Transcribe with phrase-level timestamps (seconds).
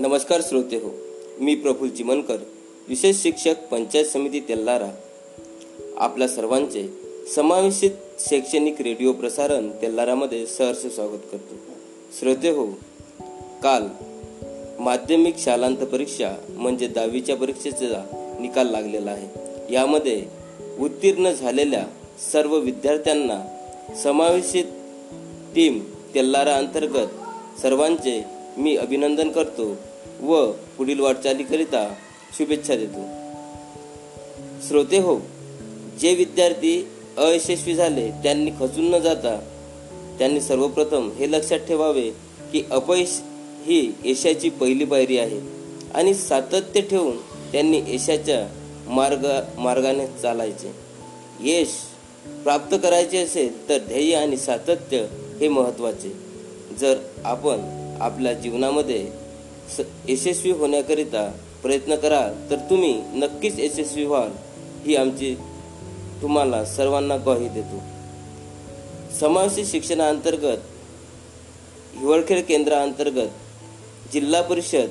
[0.00, 0.90] नमस्कार श्रोते हो
[1.40, 2.36] मी प्रफुल चिमनकर
[2.88, 4.88] विशेष शिक्षक पंचायत समिती तेल्लारा
[5.96, 6.88] आपल्या सर्वांचे
[7.34, 11.54] समावेशित शैक्षणिक रेडिओ प्रसारण तेल्लारामध्ये सहर्ष स्वागत करतो.
[12.20, 12.66] श्रोते हो
[13.62, 13.82] काल
[14.78, 18.02] माध्यमिक शालांत परीक्षा म्हणजे दहावीच्या परीक्षेचा
[18.40, 19.28] निकाल लागलेला आहे.
[19.74, 20.24] यामध्ये
[20.78, 21.84] उत्तीर्ण झालेल्या
[22.32, 23.40] सर्व विद्यार्थ्यांना
[23.94, 24.64] समावेशित
[25.54, 25.80] टीम
[26.14, 27.08] तेल्लारा अंतर्गत
[27.62, 28.24] सर्वांचे
[28.56, 29.76] मी अभिनंदन करतो.
[30.22, 31.94] व पुढील वाटचालीकरिता
[32.38, 33.04] शुभेच्छा देतो.
[34.68, 35.18] श्रोते हो
[36.00, 36.88] जे विद्यार्थी
[37.18, 39.38] अयशस्वी झाले त्यांनी खचून न जाता
[40.18, 42.10] त्यांनी सर्वप्रथम हे लक्षात ठेवावे
[42.52, 43.20] की अपयश
[43.64, 45.40] ही यशाची पहिली पायरी आहे
[45.94, 47.16] आणि सातत्य ठेवून
[47.52, 48.48] त्यांनी यशाच्या
[48.90, 49.26] मार्ग
[49.58, 50.72] मार्गाने चालायचे.
[51.40, 51.68] यश
[52.44, 55.06] प्राप्त करायचे असेल तर ध्येय आणि सातत्य
[55.40, 56.12] हे महत्त्वाचे.
[56.80, 57.58] जर आपण
[58.00, 59.19] आपल्या जीवनामध्ये
[59.76, 61.30] स यशस्वी होण्याकरिता
[61.62, 64.30] प्रयत्न कराल तर तुम्ही नक्कीच यशस्वी व्हाल
[64.86, 65.34] ही आमची
[66.22, 67.80] तुम्हाला सर्वांना ग्वाही देतो.
[69.20, 70.58] समावेशित शिक्षणाअंतर्गत
[71.96, 74.90] हिवळखेड केंद्राअंतर्गत जिल्हा परिषद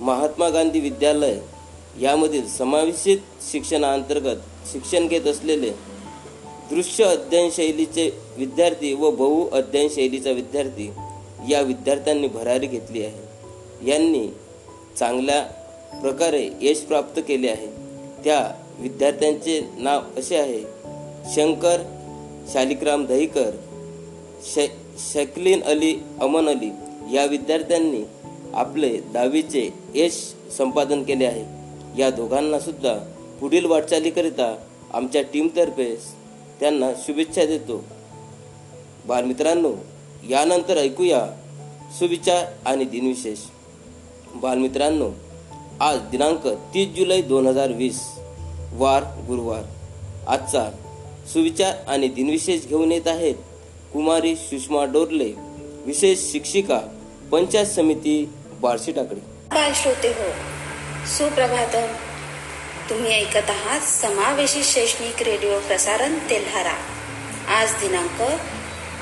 [0.00, 1.38] महात्मा गांधी विद्यालय
[2.00, 3.18] यामधील समावेशित
[3.52, 5.70] शिक्षणाअंतर्गत शिक्षण घेत असलेले
[6.70, 10.90] दृश्य अध्ययन शैलीचे विद्यार्थी व बहु अध्ययन शैलीचा विद्यार्थी
[11.50, 13.41] या विद्यार्थ्यांनी भरारी घेतली आहे.
[13.86, 14.28] यांनी
[14.98, 15.42] चांगल्या
[16.00, 17.66] प्रकारे यश प्राप्त केले आहे.
[18.24, 20.62] त्या विद्यार्थ्यांचे नाव असे आहे?
[21.34, 21.80] शंकर
[22.52, 23.50] शालिकराम दहीकर
[24.42, 24.58] श
[25.12, 26.70] शकलीन अली अमन अली
[27.16, 28.02] या विद्यार्थ्यांनी
[28.54, 31.62] आपले दहावीचे यश संपादन केले आहे.
[32.02, 32.94] या दोघांना सुद्धा
[33.40, 34.56] पुढील वाटचालीकरिता
[34.94, 35.96] आमच्या टीमतर्फे
[36.60, 37.84] त्यांना शुभेच्छा देतो.
[39.06, 39.72] बालमित्रांनो
[40.30, 41.26] यानंतर ऐकूया
[41.98, 43.38] सुविचार आणि दिनविशेष.
[44.34, 45.08] बालमित्रांनो
[45.80, 48.00] आज दिनांक तीस जुलै दोन हजार वीस
[48.72, 49.62] वार गुरुवार.
[50.28, 50.64] आजचा
[51.32, 53.34] सुविचार आणि दिनविशेष घेऊन येत आहेत
[53.92, 55.32] कुमारी सुषमा डोरले
[55.86, 56.78] विशेष शिक्षिका
[57.32, 58.14] पंचायत समिती
[58.60, 59.20] बार्शी टाकडी
[59.52, 60.30] काय श्रोते हो
[61.08, 61.92] सुप्रभातम.
[62.90, 66.74] तुम्ही ऐकत आहात समावेशी शैक्षणिक रेडिओ प्रसारण तेल्हारा.
[67.54, 68.22] आज दिनांक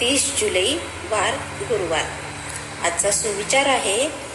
[0.01, 0.73] तीस जुलै
[1.11, 2.05] वार गुरुवार.
[2.85, 4.30] आजचा सुविचार आहे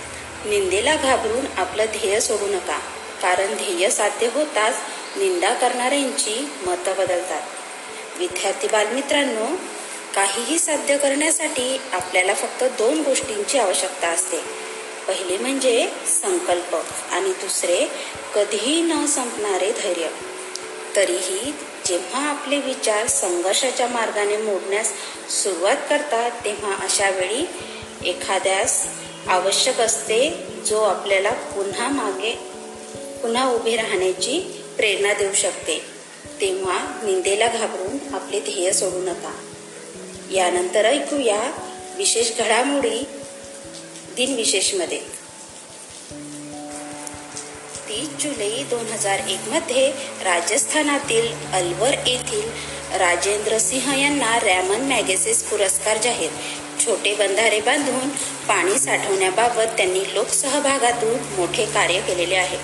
[0.45, 2.79] निंदेला घाबरून आपलं ध्येय सोडू नका.
[3.21, 4.75] कारण ध्येय साध्य होताच
[5.17, 7.41] निंदा करणाऱ्यांची मतं बदलतात.
[8.17, 9.45] विद्यार्थी बालमित्रांनो
[10.15, 14.37] काहीही साध्य करण्यासाठी आपल्याला फक्त दोन गोष्टींची आवश्यकता असते.
[15.07, 15.89] पहिले म्हणजे
[16.21, 16.75] संकल्प
[17.11, 17.91] आणि दुसरे
[18.35, 20.07] कधीही न संपणारे धैर्य.
[20.95, 21.53] तरीही
[21.85, 24.93] जेव्हा आपले विचार संघर्षाच्या मार्गाने मोडण्यास
[25.29, 27.47] सुरुवात करतात तेव्हा अशा वेळी
[28.09, 28.87] एखाद्यास
[29.27, 30.29] आवश्यक असते
[30.65, 32.31] जो आपल्याला पुन्हा मागे
[33.21, 34.39] पुन्हा उभे राहण्याची
[34.77, 35.79] प्रेरणा देऊ शकते.
[36.41, 39.33] तेव्हा निंदेला घाबरून आपले ध्येय सोडू नका.
[40.31, 41.51] यानंतर ऐकूया
[41.97, 43.03] विशेष घडामोडी
[44.15, 44.99] दिनविशेषमध्ये.
[47.89, 49.91] तीस जुलै दोन हजार एकमध्ये
[50.23, 52.49] राजस्थानातील अलवर येथील
[52.97, 56.29] राजेंद्र सिंह यांना रॅमन मॅगेसेस पुरस्कार जाहीर.
[56.79, 58.09] छोटे बंधारे बांधून
[58.47, 62.57] पाणी साठवण्याबाबत त्यांनी लोकसहभागातून मोठे कार्य केलेले आहे.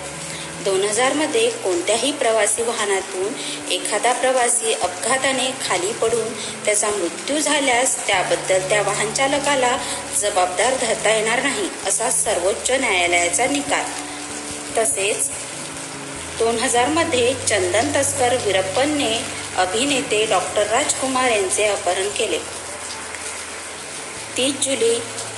[0.64, 3.32] दोन हजारमध्ये कोणत्याही प्रवासी वाहनातून
[3.72, 6.32] एखादा प्रवासी अपघाताने खाली पडून
[6.64, 9.76] त्याचा मृत्यू झाल्यास त्याबद्दल त्या वाहनचालकाला
[10.20, 13.84] जबाबदार धरता येणार नाही असा सर्वोच्च न्यायालयाचा निकाल.
[14.78, 15.28] तसेच
[16.38, 19.12] दोन हजारमध्ये चंदन तस्कर विरप्पनने
[19.56, 22.38] अभिनेते डॉक्टर राजकुमार यांचे अपहरण केले.
[24.36, 24.94] तीस जुलै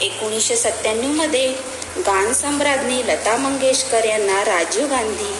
[0.07, 1.47] एकोणीसशे सत्त्याण्णवमध्ये
[2.07, 5.33] गानसम्राज्ञी लता मंगेशकर यांना राजीव गांधी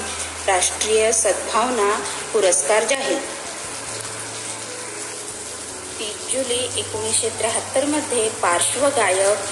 [0.47, 1.93] राष्ट्रीय सद्भावना
[2.33, 3.19] पुरस्कार जाहीर.
[5.99, 9.47] तीस जुलै एकोणीसशे त्र्याहत्तरमध्ये पार्श्वगायक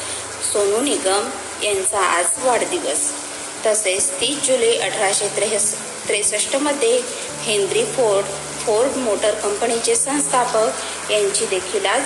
[0.52, 1.31] सोनू निगम
[1.62, 3.10] यांचा आज वाढदिवस.
[3.66, 5.75] तसेच तीस जुलै अठराशे त्रेस
[6.08, 7.00] त्रेसष्टमध्ये
[7.43, 8.26] हेनरी फोर्ड
[8.66, 12.02] फोर्ड मोटर कंपनीचे संस्थापक यांची देखील आज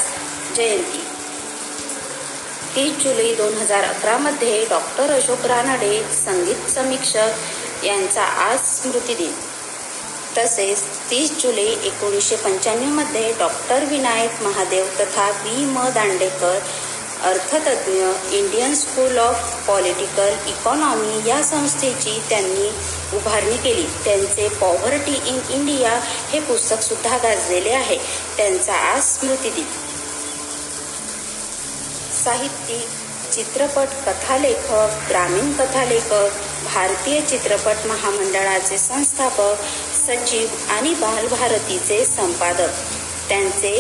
[0.57, 1.16] जयंती.
[2.77, 9.33] तीस जुलै दोन हजार अकरामध्ये डॉक्टर अशोक रानडे संगीत समीक्षक यांचा आज स्मृतिदिन
[10.37, 16.59] तसेच तीस जुलै एकोणीसशे पंच्याण्णवमध्ये डॉक्टर विनायक महादेव तथा बी म दांडेकर
[17.25, 18.05] अर्थतज्ज्ञ
[18.37, 22.69] Indian school of political economy या संस्थेची त्यांनी
[23.17, 23.87] उभारणी केली.
[24.05, 25.99] त्यांचे पॉव्हर्टी इन इंडिया
[26.33, 27.99] हे पुस्तकसुद्धा गाजलेले आहे.
[28.37, 29.65] त्यांचा आज स्मृतिदिन
[32.27, 32.87] साहित्यिक
[33.33, 39.63] चित्रपट कथालेखक ग्रामीण कथालेखक भारतीय चित्रपट महामंडळाचे संस्थापक
[39.97, 42.73] सचिव आणि बालभारतीचे संपादक.
[43.29, 43.73] त्यांचे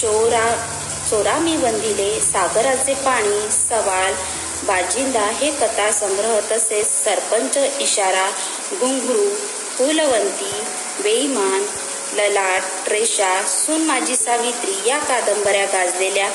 [0.00, 0.44] चोरा
[1.08, 4.12] चोरामी बंदिले सागराचे पाणी सवाल
[4.66, 8.28] बाजिंदा हे कथासंग्रह तसेच सरपंच इशारा
[8.80, 9.28] घुंगरू
[9.78, 10.52] फुलवंती
[11.02, 11.64] बेईमान
[12.16, 16.28] ललाट रेषा सून माझी सावित्री या कादंबऱ्या गाजलेल्या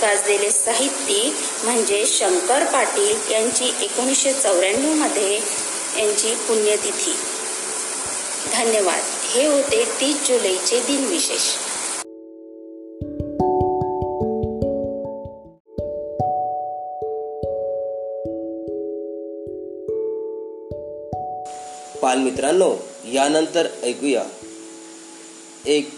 [0.00, 1.34] गाजलेले साहित्यिक
[1.64, 5.34] म्हणजे शंकर पाटील यांची एकोणीसशे चौऱ्याण्णवमध्ये
[5.98, 7.12] यांची पुण्यतिथी.
[8.52, 9.00] धन्यवाद.
[9.30, 11.42] हे होते तीस जुलैचे दिनविशेष.
[22.02, 24.24] बालमित्रांनो यानंतर ऐकूया.
[25.66, 25.90] एक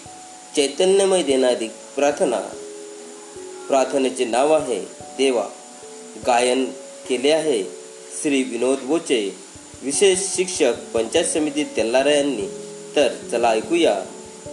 [0.56, 2.63] चैतन्यमय देणारी प्रार्थना.
[3.69, 5.49] प्रार्थनेचे नाव आहे देवा
[6.26, 6.64] गायन
[7.08, 7.62] केले आहे.
[8.22, 9.37] श्री विनोद बोचे
[9.82, 12.49] विशेष शिक्षक पंचायत समिती तेल्लारा यांनी.
[12.96, 14.02] तर चला ऐकूया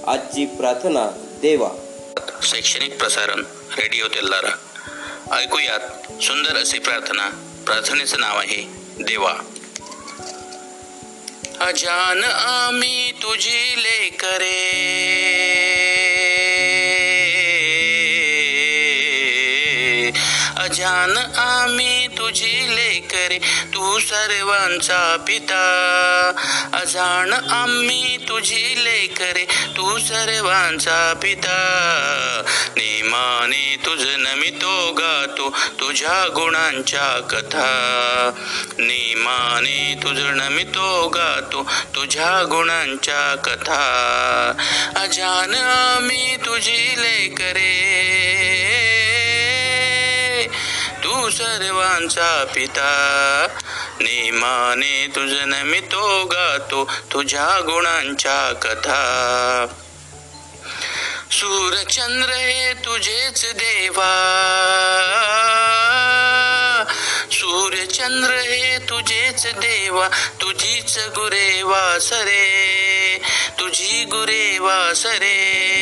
[0.08, 1.10] आजची प्रार्थना
[1.42, 1.69] देवा.
[2.42, 3.40] शैक्षणिक प्रसारण
[3.80, 4.52] रेडिओ तेल्लारा
[5.38, 5.80] ऐकूयात
[6.24, 7.30] सुंदर अशी प्रार्थना.
[7.66, 8.68] प्रार्थनेचं नाव आहे
[9.04, 9.34] देवा.
[11.60, 14.58] अजान आम्ही तुझी लेकरे
[20.72, 23.38] अजान आम्ही तुझी लेकरे
[23.74, 25.64] तू सर्वांचा पिता.
[26.74, 29.46] अजान आम्ही तुझी लेकरे
[29.78, 31.58] तू सर्वांचा पिता.
[32.70, 38.32] नेमाने तुझ नमितो गातो तुझ्या गुणांच्या कथा.
[38.78, 41.64] नेमाने तुझ नमितो गातो
[41.96, 43.84] तुझ्या गुणांच्या कथा.
[44.96, 47.82] अजान आम्ही तुझी लेकरे
[51.31, 53.48] सर्वांचा पिता.
[54.00, 59.68] नेमाने तुझ नमितो गातो तुझ्या गुणांच्या कथा.
[61.31, 64.13] सूरचंद्र हे तुझेच देवा.
[67.31, 70.07] सूर्यचंद्र हे तुझेच देवा
[70.42, 73.22] तुझीच गुरेवा सरे
[73.60, 75.81] तुझी गुरेवा सरे.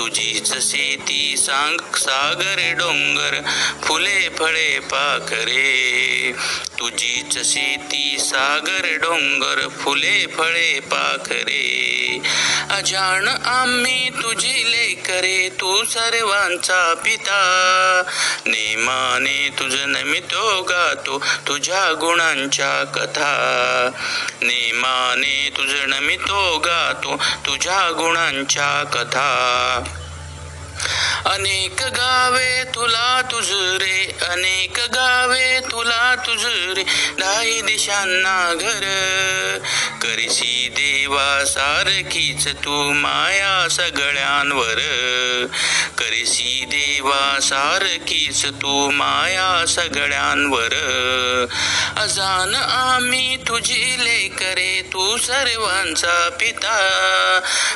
[0.00, 3.40] तुझीच शेती सांग सागर डोंगर
[3.84, 6.32] फुले फळे पाखरे.
[6.78, 12.18] तुझीच शेती सागर डोंगर फुले फळे पाखरे.
[12.70, 18.02] अजाण आम्ही तुझी लेकरे तू सर्वांचा पिता.
[18.46, 23.32] नेमाने तुझ नमितो गातो तुझ्या गुणांच्या कथा.
[24.42, 29.30] नेमाने तुझ नमितो गातो तुझ्या गुणांच्या कथा.
[31.26, 36.82] अनेक गावे तुला तुझ रे अनेक गावे तुला तुझ रे
[37.18, 38.84] दाही दिशांना घर.
[40.02, 44.78] करशी देवा सारखीच तू माया सगळ्यांवर.
[45.98, 50.74] करशी देवा सारखीच तू माया सगळ्यांवर.
[51.96, 56.76] अजान आम्ही तुझी लेकरे तू सर्वांचा पिता.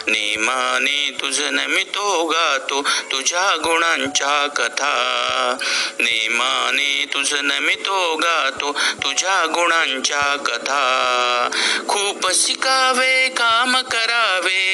[0.06, 5.56] नेमाने तुझ नमितो गातो तुझ्या तुझ्या गुणांच्या कथा.
[5.98, 11.48] नेमाने तुझ नमितो गातो तुझ्या गुणांच्या कथा.
[11.88, 14.70] खूप शिकावे काम करावे.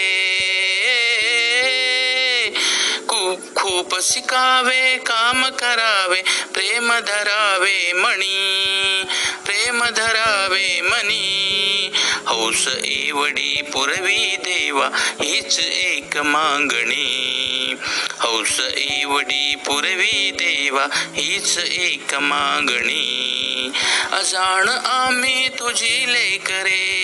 [3.09, 6.23] खूप खूप शिकावे काम करावे
[6.55, 9.05] प्रेम धरावे मणी
[9.45, 11.90] प्रेम धरावे मणी.
[12.26, 17.75] हौस एवढी पुरवी देवा हीच एक मागणी.
[18.21, 23.73] हौस एवढी पुरवी देवा हीच एक मागणी.
[24.12, 27.00] अजाण आम्ही तुझी लेकरे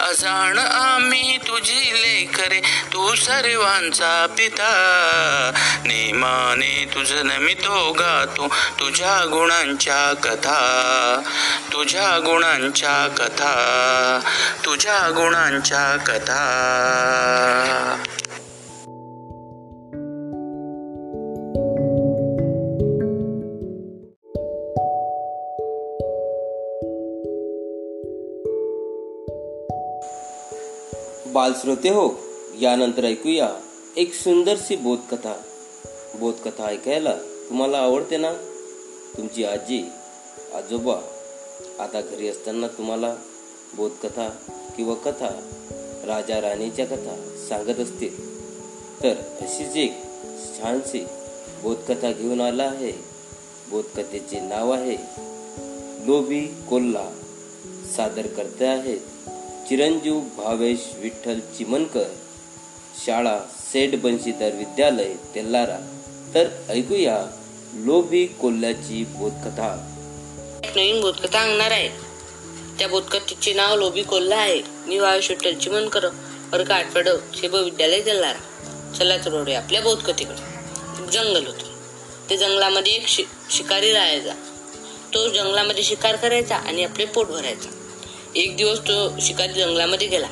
[0.00, 2.60] अजाण आम्ही तुझी लेकरे
[2.92, 4.70] तू सर्वांचा पिता.
[5.84, 8.48] नेमाने तुझ नमितो गातो.
[8.80, 11.22] तुझ्या गुणांच्या कथा
[11.72, 14.20] तुझ्या गुणांच्या कथा
[14.64, 16.40] तुझ्या गुणांच्या कथा.
[31.26, 32.20] बालश्रोते हो
[32.60, 33.48] यानंतर ऐकूया.
[33.96, 35.42] एक सुंदरशी बोधकथा
[36.14, 37.14] बोधकथा ऐकायला
[37.48, 38.32] तुम्हाला आवडते ना?
[39.16, 39.84] तुमची आजी
[40.54, 40.94] आजोबा
[41.78, 43.16] आता घरी असताना तुम्हाला
[43.76, 44.28] बोधकथा
[44.76, 45.28] किंवा कथा
[46.04, 48.42] राजा राणीच्या कथा सांगत असतील.
[49.02, 49.92] तर अशीच एक
[50.58, 51.04] छानशी
[51.62, 52.92] बोधकथा घेऊन आला आहे.
[53.70, 54.96] बोधकथेचे नाव आहे
[56.06, 57.10] लोभी कोल्हा.
[57.96, 59.00] सादर करते आहेत
[59.68, 62.06] चिरंजीव भावेश विठ्ठल चिमनकर
[63.06, 65.98] शाळा सेठ बंशीधर विद्यालय तेल्लारा
[66.34, 67.26] तर ऐकूया
[67.72, 69.94] लोभी कोल्ह्याची बोधकथा.
[70.64, 71.88] एक नवीन बोधकथा आणणार आहे.
[72.78, 74.62] त्या बोधकथेचे नाव लोभी कोल्हा आहे.
[74.86, 76.04] मी वायुष मन चिमनकर
[76.52, 78.38] वर्ग आठवड शिव विद्यालय तेल्लारा
[78.98, 80.54] चला तर वळूया आपल्या बोधकथेकडे.
[81.02, 81.66] एक जंगल होतं.
[82.30, 84.32] ते जंगलामध्ये एक शि शिकारी राहायचा.
[85.14, 87.70] तो जंगलामध्ये शिकार करायचा आणि आपले पोट भरायचा.
[88.36, 90.28] एक दिवस तो शिकारी जंगलामध्ये गेला.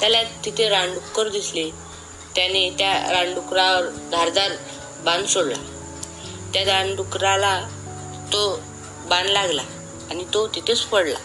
[0.00, 1.87] त्याला तिथे रानडुक्कर दिसले.
[2.38, 4.50] त्याने त्या रानडुकरावर धारदार
[5.04, 5.56] बाण सोडला.
[6.54, 7.60] त्या रानडुकराला
[8.32, 8.40] तो
[9.08, 9.62] बाण लागला
[10.10, 11.18] आणि तो तिथेच पडला.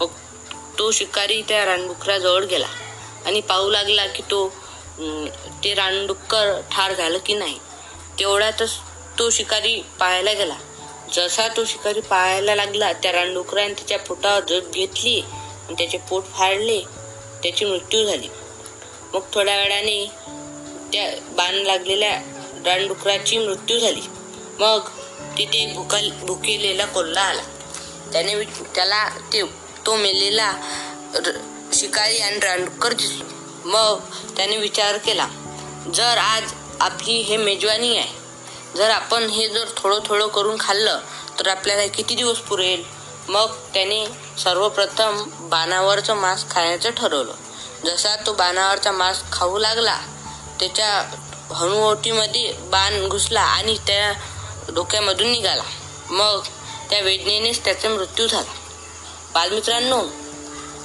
[0.00, 0.08] मग
[0.78, 2.66] तो शिकारी त्या रानडुकराजवळ गेला
[3.26, 4.48] आणि पाहू लागला की तो
[5.64, 7.58] ते रानडुक्कर ठार झालं की नाही.
[8.18, 8.76] तेवढ्यातच
[9.18, 10.56] तो शिकारी पाहायला गेला.
[11.12, 16.80] जसा तो शिकारी पाहायला लागला त्या रानडुकराने त्याच्या पोटावर जग घेतली आणि त्याचे पोट फाडले
[17.42, 18.28] त्याची मृत्यू झाली.
[19.14, 20.10] मग थोड्या वेळाने
[20.92, 22.20] त्या बाण लागलेल्या
[22.66, 24.00] रानडुकराची मृत्यू झाली.
[24.58, 24.80] मग
[25.38, 27.42] तिथे एक भुकल भुकेलेला कोल्हा आला.
[28.12, 29.42] त्याने त्याला ते
[29.86, 30.52] तो मेलेला
[31.14, 31.38] र-
[31.72, 33.24] शिकारी आणि रानडुक्कर दिसलो.
[33.64, 34.00] मग
[34.36, 35.28] त्याने विचार केला
[35.94, 38.18] जर आज आपली हे मेजवानी आहे
[38.76, 41.00] जर आपण हे जर थोडं थोडं करून खाल्लं
[41.38, 42.84] तर आपल्याला किती दिवस पुरेल?
[43.28, 44.06] मग त्याने
[44.44, 47.34] सर्वप्रथम बाणावरचं मांस खाण्याचं ठरवलं.
[47.84, 49.98] जसा तो बाणावरचा मांस खाऊ लागला
[50.62, 51.16] त्याच्या
[51.54, 54.12] हनुवटीमध्ये बाण घुसला आणि त्या
[54.74, 55.62] डोक्यामधून निघाला.
[56.10, 56.42] मग
[56.90, 58.52] त्या वेदनेनेच त्याचा मृत्यू झाला.
[59.34, 60.02] बालमित्रांनो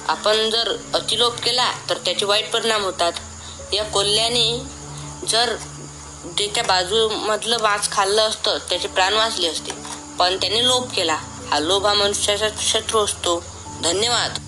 [0.08, 3.12] आपण जर अतिलोप केला तर त्याचे वाईट परिणाम होतात.
[3.72, 4.62] या कोल्ह्याने
[5.28, 5.56] जर
[6.38, 9.70] त्याच्या बाजूमधलं मांस खाल्लं असतं त्याचे प्राण वाचले असते.
[10.18, 11.18] पण त्याने लोभ केला.
[11.50, 13.44] हा लोभ हा मनुष्याचा शत्रू असतो.
[13.82, 14.47] धन्यवाद.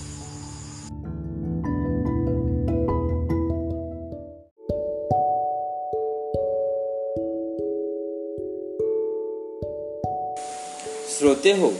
[11.20, 11.70] श्रोते हो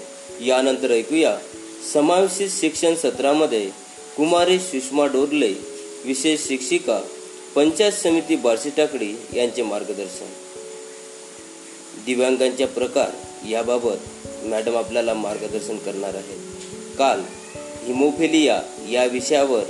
[0.41, 1.39] यानंतर ऐकूया
[1.95, 3.71] समावेशित शिक्षण सत्रामध्ये
[4.17, 5.55] कुमारी सुषमा डोरले
[6.05, 7.01] विशेष शिक्षिका
[7.55, 10.27] पंचायत समिती बार्शी टाकडी यांचे मार्गदर्शन.
[12.07, 13.11] दिव्यांगांच्या प्रकार
[13.49, 16.41] याबाबत मॅडम आपल्याला मार्गदर्शन करणार आहेत.
[16.99, 17.21] काल
[17.87, 19.65] हिमोफिलिया या विषयावर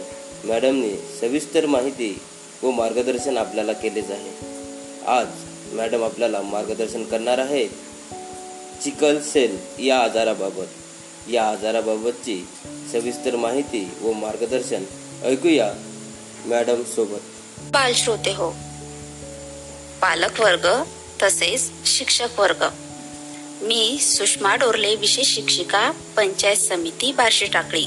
[0.44, 2.18] मॅडमने सविस्तर माहिती
[2.62, 4.46] व मार्गदर्शन आपल्याला केलेच आहे.
[5.06, 5.26] आज
[5.72, 7.68] मॅडम आपल्याला मार्गदर्शन करणार आहेत
[8.84, 10.66] चिकल सेल या आजाराबाबत.
[11.30, 12.48] या आजाराबाबतची
[12.92, 14.84] सविस्तर माहिती व मार्गदर्शन
[15.24, 15.72] ऐकूया
[16.46, 17.20] मॅडम सोबत.
[17.58, 18.50] बालश्रोते हो.
[20.00, 20.66] पालक वर्ग
[21.22, 22.64] तसेच शिक्षक वर्ग.
[23.62, 27.86] मी सुषमा डोरले विशेष शिक्षिका पंचायत समिती Barshi Takli.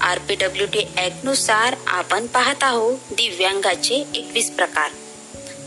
[0.00, 4.90] R P W D ऍक्टनुसार आपण पाहत आहोत दिव्यांगाचे एकवीस प्रकार.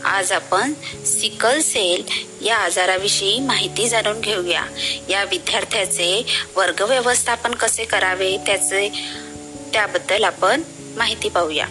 [0.04, 0.72] आज आपण
[1.04, 2.04] सिकल सेल
[2.46, 4.64] या आजाराविषयी माहिती जाणून घेऊया.
[5.08, 6.24] या विद्यार्थ्याचे
[6.56, 8.88] वर्ग व्यवस्थापन कसे करावे त्याचे
[9.72, 10.62] त्याबद्दल आपण
[10.96, 11.66] माहिती पाहूया.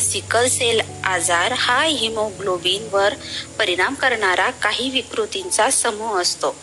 [0.00, 3.14] सिकल सेल आजार हा हिमोग्लोबिन वर
[3.58, 6.56] परिणाम करणारा काही विकृतींचा समूह असतो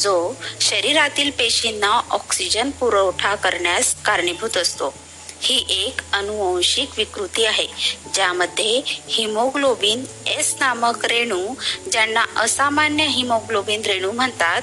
[0.00, 4.94] जो शरीरातील पेशींना ऑक्सिजन पुरवठा करण्यास कारणीभूत असतो.
[5.40, 7.66] ही एक अनुवंशिक विकृती आहे
[8.14, 11.54] ज्यामध्ये हिमोग्लोबिन एस नामक रेणू
[11.92, 14.62] ज्यांना असामान्य हिमोग्लोबिन रेणू म्हणतात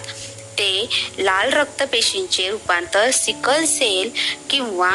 [0.59, 0.89] ते
[1.19, 4.09] लाल रक्तपेशींचे रूपांतर सिकल सेल
[4.49, 4.91] किंवा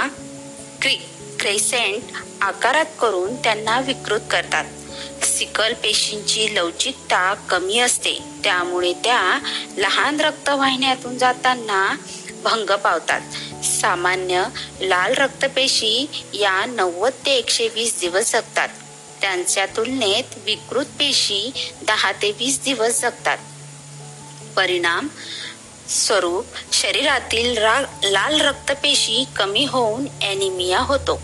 [0.82, 0.94] क्रि
[1.40, 2.02] क्रेसेंट
[2.40, 4.64] आकारात करून त्यांना विकृत करतात.
[5.22, 9.38] सिकल पेशींची लवचिकता कमी असते त्यामुळे त्या
[9.76, 11.96] लहान रक्तवाहिन्यातून जाताना
[12.44, 13.20] भंग पावतात.
[13.62, 14.44] सामान्य
[14.80, 18.68] लाल रक्तपेशी या नव्वद ते एकशे वीस दिवस जगतात.
[19.20, 23.38] त्यांच्या तुलनेत विकृत पेशी दहा ते वीस दिवस जगतात.
[24.56, 25.08] परिणाम?
[25.88, 31.22] स्वरूप शरीरातील रा- लाल रक्तपेशी कमी होऊन ॲनिमिया होतो.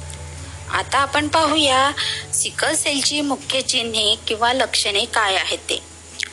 [0.70, 1.90] आता आपण पाहूया
[2.34, 5.80] सिकल सेलची मुख्य चिन्हे किंवा लक्षणे काय आहेत ते.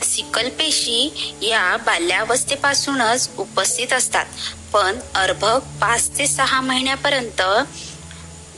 [0.03, 4.25] सिकल पेशी या बाल्यावस्थेपासूनच उपस्थित असतात.
[4.73, 7.41] पण अर्भक पाच ते सहा महिन्यापर्यंत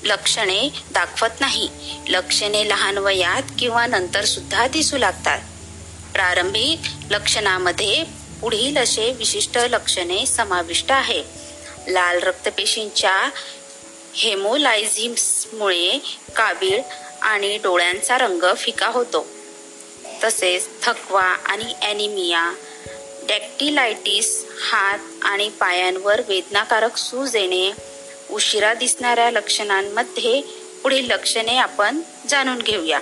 [0.04, 1.70] लक्षणे दाखवत नाही.
[2.08, 5.40] लक्षणे लहान वयात किंवा नंतर सुद्धा दिसू लागतात.
[6.14, 6.80] प्रारंभिक
[7.12, 8.04] लक्षणामध्ये
[8.42, 11.24] पुढील असे विशिष्ट लक्षणे समाविष्ट आहे.
[11.88, 13.30] लाल रक्तपेशींच्या
[14.14, 15.98] हेमोलायझिम्समुळे
[16.36, 16.82] काबीळ
[17.22, 19.26] आणि डोळ्यांचा रंग फिका होतो.
[20.24, 22.54] तसेच थकवा आणि ॲनिमिया
[23.28, 27.72] डॅक्टिलायटिस हात आणि पायांवर वेदनाकारक सूज येणे
[28.30, 30.42] उशिरा दिसणाऱ्या लक्षणांमध्ये
[30.84, 33.00] पुढील लक्षणे आपण जाणून घेऊया.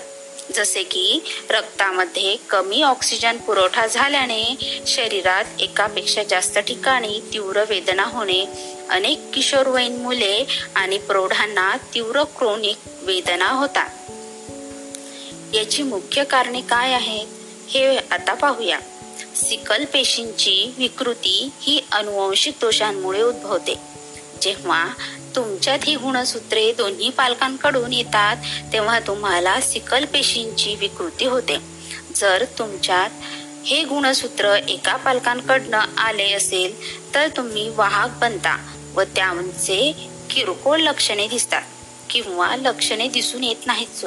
[0.54, 8.46] जसे की रक्तामध्ये कमी ऑक्सिजन पुरवठा झाल्याने शरीरात एकापेक्षा जास्त ठिकाणी तीव्र वेदना होणे
[8.90, 13.90] अनेक किशोरवयीन मुले आणि प्रौढांना तीव्र क्रोनिक वेदना होतात.
[15.56, 17.28] याची मुख्य कारणे काय आहेत
[17.70, 18.80] हे आता पाहूया.
[19.36, 23.76] सिकल पेशींची विकृती ही अनुवंशिक दोषांमुळे उद्भवते.
[24.42, 24.88] जेव्हा
[25.36, 28.38] तुमच्यात ही गुणसूत्रे दोन्ही पालकांकडून येतात
[28.74, 31.58] तेव्हा तुम्हाला सिकल पेशींची विकृती होते.
[32.16, 33.10] जर तुमच्यात
[33.66, 36.74] हे गुणसूत्र एका पालकांकडनं आले असेल
[37.14, 38.58] तर तुम्ही वाहक बनता
[38.96, 41.62] व त्यांचे किरकोळ लक्षणे दिसतात
[42.10, 44.06] किंवा लक्षणे दिसून येत नाहीत.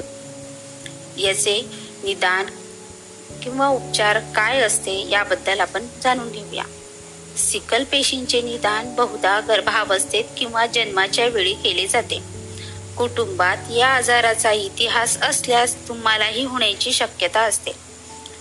[1.19, 1.61] याचे
[2.05, 2.47] निदान
[3.47, 6.65] किंवा उपचार काय असते याबद्दल आपण जाणून घेऊया.
[7.37, 12.19] सिकल पेशींचे निदान बहुधा गर्भावस्थेत किंवा जन्माच्या वेळी केले जाते.
[12.97, 17.73] कुटुंबात या आजाराचा इतिहास असल्यास तुम्हालाही होण्याची शक्यता असते.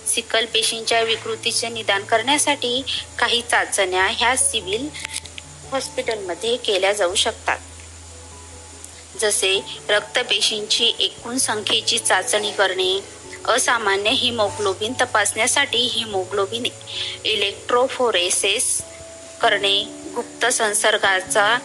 [0.08, 2.84] सिकल पेशींच्या विकृतीचे निदान करण्यासाठी
[3.20, 4.90] काही चाचण्या ह्या सिव्हिल
[5.72, 7.58] हॉस्पिटलमध्ये केल्या जाऊ शकतात.
[9.22, 13.15] जसे रक्तपेशींची एकूण संख्येची चाचणी करणे
[13.48, 16.66] असामान्य हिमोग्लोबिन तपासण्यासाठी हिमोग्लोबिन
[17.26, 18.82] इलेक्ट्रोफोरेसिस
[19.42, 19.84] करणे
[20.16, 21.58] गुप्त संसर्गाचा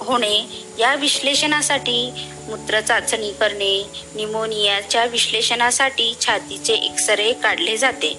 [0.00, 2.10] होणे या विश्लेषणासाठी
[2.48, 8.18] मूत्र चाचणी करणे निमोनियाच्या विश्लेषणासाठी छातीचे एक्सरे काढले जाते.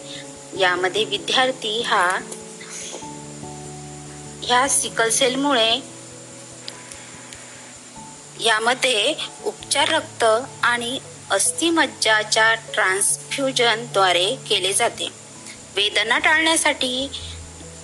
[0.59, 2.19] यामध्ये विद्यार्थी हा
[4.43, 5.71] ह्या सिकल सेलमुळे
[8.45, 9.13] यामध्ये
[9.45, 10.23] उपचार रक्त
[10.63, 10.99] आणि
[11.31, 15.07] अस्थिमज्जाच्या ट्रान्सफ्युजनद्वारे केले जाते.
[15.75, 17.09] वेदना टाळण्यासाठी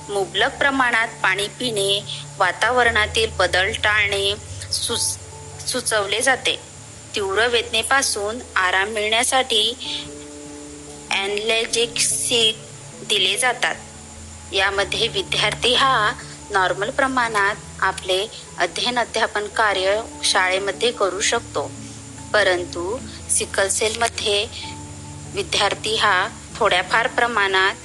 [0.09, 1.99] मुबलक प्रमाणात पाणी पिणे
[2.39, 4.33] वातावरणातील बदल टाळणे
[4.71, 6.55] सुचवले जाते.
[7.15, 9.69] तीव्र वेदनेपासून आराम मिळण्यासाठी
[11.11, 12.57] अॅनलेजेक्सिक
[13.09, 13.75] दिले जातात.
[14.53, 16.11] यामध्ये विद्यार्थी हा
[16.51, 18.25] नॉर्मल प्रमाणात आपले
[18.57, 21.71] अध्ययन अध्यापन कार्य शाळेमध्ये करू शकतो.
[22.33, 22.99] परंतु
[23.31, 24.47] सिकलसेलमध्ये
[25.33, 27.75] विद्यार्थी हा थोड्याफार प्रमाणात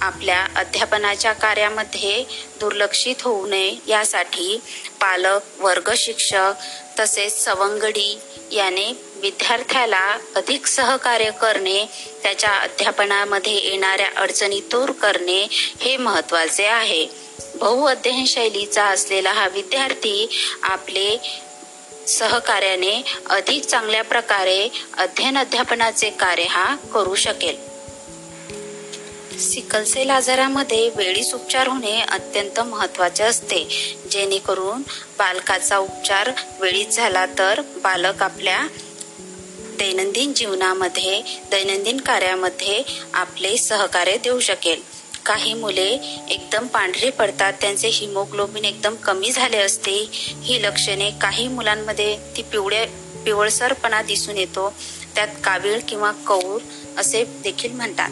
[0.00, 2.24] आपल्या अध्यापनाच्या कार्यामध्ये
[2.60, 4.60] दुर्लक्षित होऊ नये यासाठी
[5.00, 6.52] पालक वर्ग शिक्षक
[7.00, 8.18] तसेच सवंगडी
[8.52, 11.84] याने विद्यार्थ्याला अधिक सहकार्य करणे
[12.22, 15.46] त्याच्या अध्यापनामध्ये येणाऱ्या अडचणी दूर करणे
[15.80, 17.06] हे महत्त्वाचे आहे.
[17.54, 20.28] बहुअध्ययन शैलीचा असलेला हा विद्यार्थी
[20.62, 21.16] आपले
[22.08, 27.72] सहकार्याने अधिक चांगल्या प्रकारे अध्ययन अध्यापनाचे कार्य हा करू शकेल.
[29.38, 33.64] सिकलसेल आजारामध्ये वेळीच उपचार होणे अत्यंत महत्त्वाचे असते.
[34.10, 34.82] जेणेकरून
[35.18, 38.66] बालकाचा उपचार वेळीच झाला तर बालक आपल्या
[39.78, 42.82] दैनंदिन जीवनामध्ये दैनंदिन कार्यामध्ये
[43.14, 44.91] आपले सहकार्य देऊ शकेल.
[45.26, 45.98] काही मुले
[46.30, 50.08] एकदम पांढरे पडतात त्यांचे हिमोग्लोबिन एकदम कमी झाले असते.
[50.42, 52.86] ही लक्षणे काही मुलांमध्ये ती पिवळ्या
[53.24, 54.72] पिवळसरपणा दिसून येतो.
[55.14, 56.58] त्यात कावीळ किंवा कौर
[56.98, 58.10] असे देखील म्हणतात.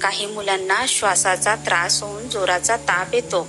[0.00, 3.48] काही मुलांना श्वासाचा त्रास होऊन जोराचा ताप येतो.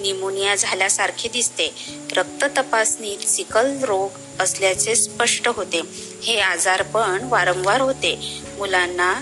[0.00, 1.74] निमोनिया झाल्यासारखे दिसते.
[2.16, 4.10] रक्त तपासणीत सिकल रोग
[4.40, 5.80] असल्याचे स्पष्ट होते.
[6.22, 8.40] हे आजार पण वारंवार होते.
[8.58, 9.20] मुलांना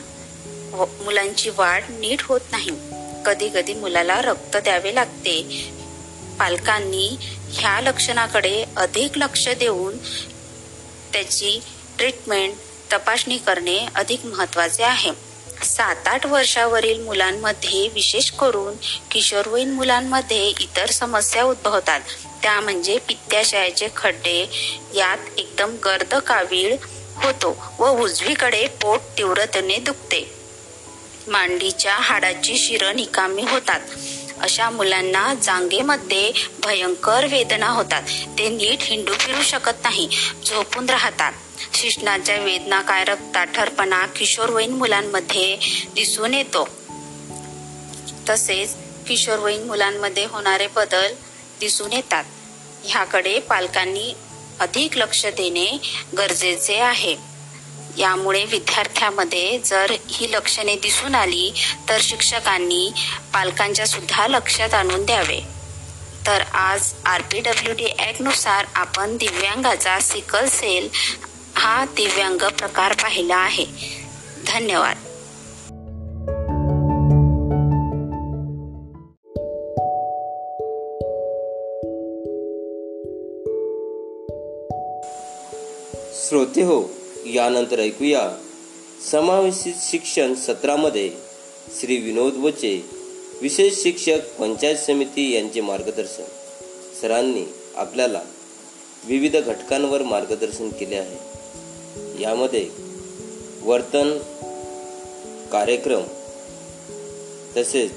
[0.72, 2.70] हो, मुलांची वाढ नीट होत नाही.
[3.26, 5.42] कधी कधी मुलाला रक्त द्यावे लागते.
[6.38, 7.16] पालकांनी
[7.52, 9.96] ह्या लक्षणाकडे अधिक लक्ष देऊन
[11.12, 11.60] त्याची
[11.98, 12.54] ट्रीटमेंट
[12.92, 15.10] तपासणी करणे अधिक महत्त्वाचे आहे.
[15.62, 18.74] सात आठ वर्षावरील मुलांमध्ये विशेष करून
[19.10, 22.00] किशोरवयीन मुलांमध्ये इतर समस्या उद्भवतात.
[22.42, 24.40] त्या म्हणजे पित्ताशयाचे खड्डे
[24.94, 26.76] यात एकदम गर्द कावीळ
[27.16, 30.39] होतो व उजवीकडे पोट तीव्रतेने दुखते.
[31.30, 33.80] मांडीच्या हाडाची शिर निकामी होतात.
[34.40, 36.32] अशा मुलांना जांगेमध्ये
[36.64, 38.02] भयंकर वेदना होतात.
[38.38, 40.08] ते नीट हिंडू फिरू शकत नाही
[40.46, 41.32] झोपून राहतात.
[41.74, 45.56] शिष्णाच्या वेदनाकारक ताठरपणा किशोरवयीन मुलांमध्ये
[45.94, 46.68] दिसून येतो.
[48.28, 48.76] तसेच
[49.08, 51.14] किशोरवयीन मुलांमध्ये होणारे बदल
[51.60, 52.24] दिसून येतात.
[52.84, 54.14] ह्याकडे पालकांनी
[54.60, 55.78] अधिक लक्ष देणे
[56.18, 57.29] गरजेचे आहे.
[57.98, 61.52] यामुळे विद्यार्थ्यामध्ये जर ही लक्षणे दिसून आली
[61.88, 62.90] तर शिक्षकांनी
[63.32, 65.40] पालकांच्या सुद्धा लक्षात आणून द्यावे.
[66.26, 70.88] तर आज आर पी डब्ल्यू डी ॲक्टनुसार आपण दिव्यांगाचा सिकल सेल
[71.56, 73.64] हा दिव्यांग प्रकार पाहिला आहे.
[74.46, 74.96] धन्यवाद.
[86.28, 86.99] श्रोते हो
[87.34, 88.30] यानंतर ऐकूया.
[89.10, 91.10] समावेशित शिक्षण सत्रामध्ये
[91.80, 92.84] श्री विनोद वचे
[93.42, 96.22] विशेष शिक्षक पंचायत समिती यांचे मार्गदर्शन.
[97.00, 97.44] सरांनी
[97.76, 98.22] आपल्याला
[99.04, 101.30] विविध घटकांवर मार्गदर्शन केले आहे.
[102.22, 102.68] यामध्ये
[103.62, 104.18] वर्तन
[105.52, 106.02] कार्यक्रम
[107.56, 107.92] तसेच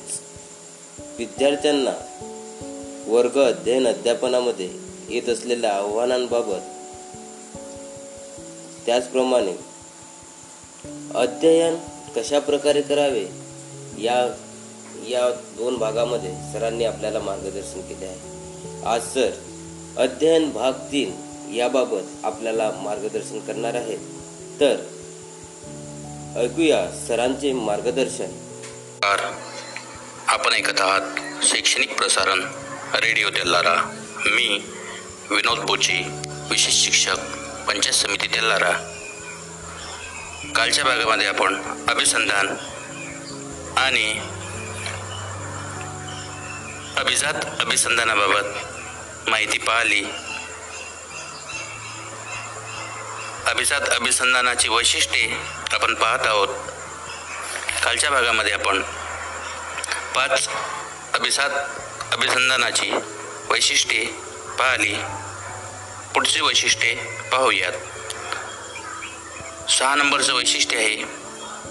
[1.18, 1.94] विद्यार्थ्यांना
[3.08, 4.70] वर्ग अध्ययन अध्यापनामध्ये
[5.10, 6.73] येत असलेल्या आव्हानांबाबत
[8.86, 9.56] त्याचप्रमाणे
[11.16, 11.76] अध्ययन
[12.16, 13.26] कशा प्रकारे करावे
[13.98, 14.36] या
[15.08, 18.86] या दोन भागामध्ये सरांनी आपल्याला मार्गदर्शन केले आहे.
[18.86, 19.32] आज सर
[19.98, 21.12] अध्ययन भाग तीन
[21.56, 24.00] याबाबत आपल्याला मार्गदर्शन करणार आहेत.
[24.60, 24.76] तर
[26.40, 28.32] ऐकूया सरांचे मार्गदर्शन.
[30.28, 32.40] आपण ऐकत आहात शैक्षणिक प्रसारण
[32.96, 33.76] रेडिओ तेल्लारा
[34.26, 34.64] मी
[35.30, 36.04] विनोद बोची
[36.50, 37.43] विशेष शिक्षक.
[37.68, 38.72] पंचायत समिती तेल्लारा
[40.56, 41.56] कालच्या भागामध्ये आपण
[41.90, 42.48] अभिसंधान
[43.78, 44.20] आणि
[46.98, 48.46] अभिजात अभिसंधानाबाबत
[49.30, 50.04] माहिती पाहिली.
[53.46, 55.32] अभिजात अभिसंधानाची वैशिष्ट्ये
[55.74, 56.48] आपण पाहत आहोत.
[57.84, 58.82] कालच्या भागामध्ये आपण
[60.16, 60.50] पाच
[61.14, 61.50] अभिसात
[62.14, 62.92] अभिसंधानाची
[63.50, 64.06] वैशिष्ट्ये
[64.60, 64.96] पाहिली.
[66.14, 66.96] पुढची वैशिष्ट्ये
[67.32, 67.72] पाहूयात.
[69.70, 70.96] सहा नंबरचं वैशिष्ट्य आहे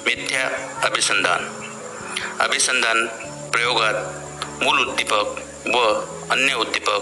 [0.06, 0.48] मिथ्या
[0.86, 1.48] अभिसंधान.
[2.40, 3.06] अभिसंधान
[3.52, 3.94] प्रयोगात
[4.62, 5.24] मूल उद्दीपक
[5.74, 5.78] व
[6.30, 7.00] अन्य उद्दीपक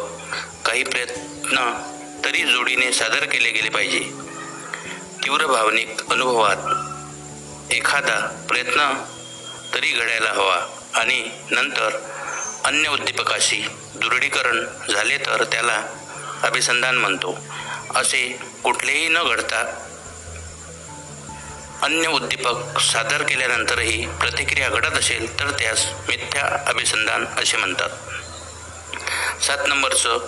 [0.66, 1.82] काही प्रयत्न
[2.24, 4.00] तरी जोडीने सादर केले गेले पाहिजे.
[5.24, 6.56] तीव्र भावनिक अनुभवात
[7.72, 9.04] एखादा प्रयत्न
[9.74, 11.90] तरी घडायला हवा आणि नंतर
[12.64, 13.62] अन्य उद्दीपकाशी
[13.94, 15.86] दृढीकरण झाले तर त्याला
[16.42, 17.38] अभिसंधान म्हणतो.
[17.94, 19.86] असे कुठलेही न घडता
[21.82, 27.90] अन्य उद्दीपक सादर केल्यानंतरही प्रतिक्रिया घडत असेल तर त्यास मिथ्या अभिसंधान असे म्हणतात.
[29.42, 30.18] सात नंबरचं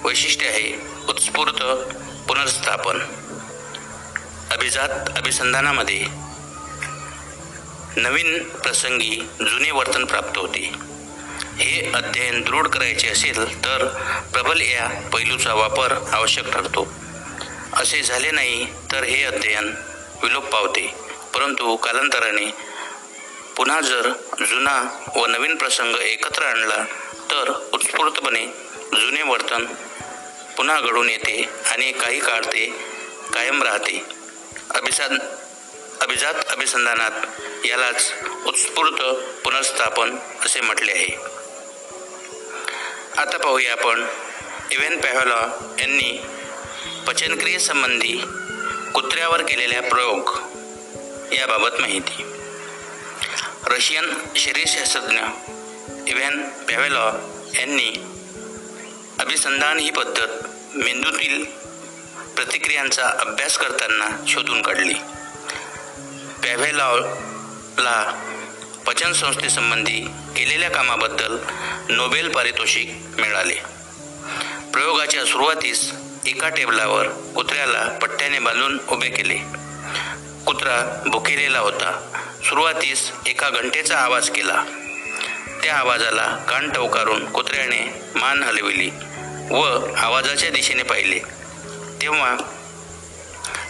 [0.00, 1.62] वैशिष्ट्य आहे उत्स्फूर्त
[2.28, 2.98] पुनर्स्थापन.
[4.50, 6.06] अभिजात अभिसंधानामध्ये
[7.96, 10.95] नवीन प्रसंगी जुने वर्तन प्राप्त होते.
[11.58, 13.84] हे अध्ययन दृढ करायचे असेल तर
[14.32, 16.86] प्रबल या पैलूचा वापर आवश्यक ठरतो.
[17.72, 19.74] असे झाले नाही तर हे अध्ययन
[20.22, 20.94] विलोप पावते.
[21.34, 22.46] परंतु कालांतराने
[23.56, 24.08] पुन्हा जर
[24.40, 24.76] जुना
[25.16, 26.84] व नवीन प्रसंग एकत्र आणला
[27.30, 28.46] तर उत्स्फूर्तपणे
[29.00, 29.64] जुने वर्तन
[30.56, 32.66] पुन्हा घडून येते आणि काही काळ ते
[33.34, 34.04] कायम राहते.
[34.70, 35.12] अभिसाद
[36.00, 37.10] अभिजात अभिसंधानात
[37.66, 38.12] यालाच
[38.46, 39.02] उत्स्फूर्त
[39.44, 41.35] पुनर्स्थापन असे म्हटले आहे.
[43.18, 44.06] आता पाहूया आपण.
[44.70, 45.46] इव्हेन पॅव्हलॉ
[45.78, 46.20] यांनी
[47.06, 48.20] पचनक्रियेसंबंधी
[48.94, 50.38] कुत्र्यावर केलेल्या प्रयोग
[51.32, 52.22] याबाबत माहिती.
[53.66, 55.18] रशियन शरीरशास्त्रज्ञ
[56.06, 57.10] इव्हॅन पॅव्हेलॉ
[57.54, 57.92] यांनी
[59.20, 60.28] अभिसंधान ही पद्धत
[60.74, 61.44] मेंदूतील
[62.36, 64.94] प्रतिक्रियांचा अभ्यास करताना शोधून काढली.
[66.42, 68.22] पॅव्हेलॉला
[68.86, 70.00] पचन संस्थेसंबंधी
[70.36, 71.36] केलेल्या कामाबद्दल
[71.88, 73.54] नोबेल पारितोषिक मिळाले.
[74.72, 75.92] प्रयोगाच्या सुरुवातीस
[76.26, 79.34] एका टेबलावर कुत्र्याला पट्ट्याने बांधून उभे केले.
[80.46, 82.20] कुत्रा भुकेलेला होता.
[82.44, 84.64] सुरुवातीस एका घंटेचा आवाज केला.
[85.62, 88.90] त्या आवाजाला कान टवकारून कुत्र्याने मान हलविली
[89.50, 91.18] व आवाजाच्या दिशेने पाहिले.
[92.02, 92.36] तेव्हा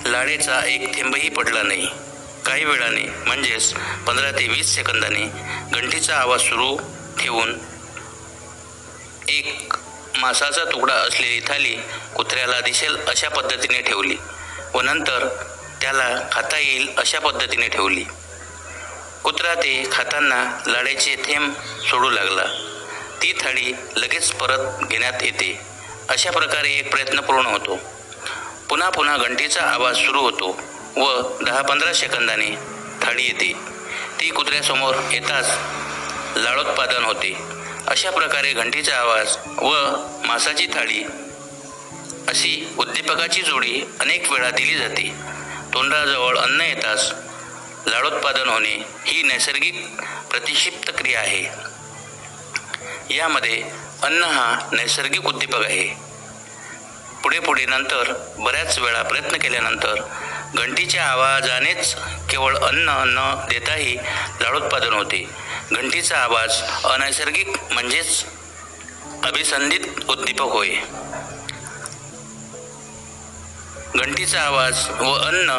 [0.06, 1.88] लाडेचा एक थेंबही पडला नाही.
[2.46, 3.74] काही वेळाने म्हणजेच
[4.06, 5.24] पंधरा ते वीस सेकंदाने
[5.72, 6.76] घंटीचा आवाज सुरू
[7.20, 7.58] ठेवून
[9.28, 9.74] एक
[10.16, 11.74] मांसाचा तुकडा असलेली थाली
[12.14, 14.16] कुत्र्याला दिसेल अशा पद्धतीने ठेवली
[14.74, 15.28] व नंतर
[15.80, 18.04] त्याला खाता येईल अशा पद्धतीने ठेवली.
[19.24, 21.52] कुत्रा ते खाताना लाड्याचे थेंब
[21.90, 22.44] सोडू लागला.
[23.22, 25.60] ती थाळी लगेच परत घेण्यात येते.
[26.08, 27.76] अशा प्रकारे एक प्रयत्न पूर्ण होतो.
[28.70, 30.75] पुन्हा पुन्हा घंटीचा आवाज सुरू होतो.
[30.96, 32.50] व दहा पंधरा सेकंदाने
[33.02, 33.52] थाळी येते.
[34.20, 35.50] ती कुत्र्यासमोर येताच
[36.36, 37.36] लाळोत्पादन होते.
[37.86, 39.74] अशा प्रकारे घंटीचा आवाज व
[40.24, 41.04] मांसाची थाळी
[42.28, 45.14] अशी उद्दीपकाची जोडी अनेक वेळा दिली जाते.
[45.74, 47.12] तोंडाजवळ अन्न येताच
[47.86, 49.86] लाळोत्पादन होणे ही नैसर्गिक
[50.30, 51.44] प्रतिक्षिप्त क्रिया आहे.
[53.16, 53.62] यामध्ये
[54.02, 55.88] अन्न हा नैसर्गिक उद्दीपक आहे.
[57.22, 59.94] पुढे पुढे नंतर बऱ्याच वेळा प्रयत्न केल्यानंतर
[60.54, 61.94] घंटीच्या आवाजानेच
[62.30, 63.96] केवळ अन्न न देताही
[64.40, 65.28] लाळोत्पादन होते.
[65.72, 68.24] घंटीचा आवाज अनैसर्गिक म्हणजेच
[69.24, 70.70] अभिसंधित उद्दीपक होय.
[73.94, 75.50] घंटीचा आवाज व अन्न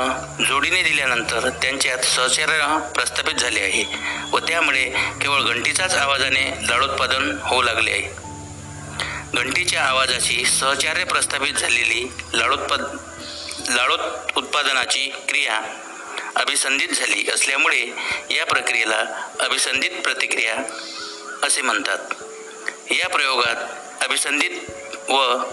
[0.48, 3.84] जोडीने दिल्यानंतर त्यांच्यात सहचर्य प्रस्थापित झाले आहे
[4.32, 4.86] व त्यामुळे
[5.22, 8.28] केवळ घंटीचाच आवाजाने लाडोत्पादन होऊ लागले आहे.
[9.34, 12.82] घंटीच्या आवाजाशी सहचार्य प्रस्थापित झालेली लाडोत्पाद
[13.60, 15.62] लाडोत उत्पादनाची क्रिया
[16.36, 17.88] अभिसंधित झाली असल्यामुळे
[18.32, 20.56] या प्रक्रियेला अभिसंधित प्रतिक्रिया
[21.44, 21.98] असे म्हणतात.
[22.92, 23.56] या प्रयोगात
[24.04, 24.52] अभिसंधित
[25.10, 25.44] व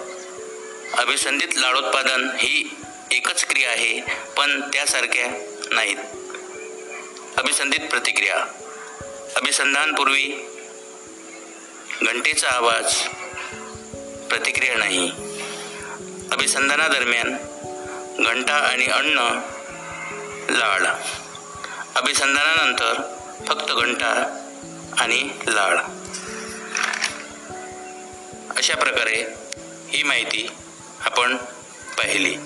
[0.95, 2.77] अभिसंधित लाडोत्पादन ही
[3.11, 4.01] एकच क्रिया आहे
[4.37, 5.27] पण त्यासारख्या
[5.71, 5.97] नाहीत.
[7.37, 8.37] अभिसंधित प्रतिक्रिया.
[9.37, 10.47] अभिसंधानपूर्वी
[12.03, 12.95] घंटेचा आवाज
[14.29, 15.11] प्रतिक्रिया नाही.
[16.33, 17.37] अभिसंधानादरम्यान
[18.19, 19.41] घंटा आणि अन्न
[20.51, 20.87] लाड
[21.97, 23.17] अभिसंधानानंतर
[23.49, 24.41] फक्त घंटा
[24.99, 25.77] आणि लाड
[28.57, 29.25] अशा प्रकारे
[29.89, 30.49] ही माहिती
[31.05, 31.37] आपण
[31.99, 32.37] पाहिली.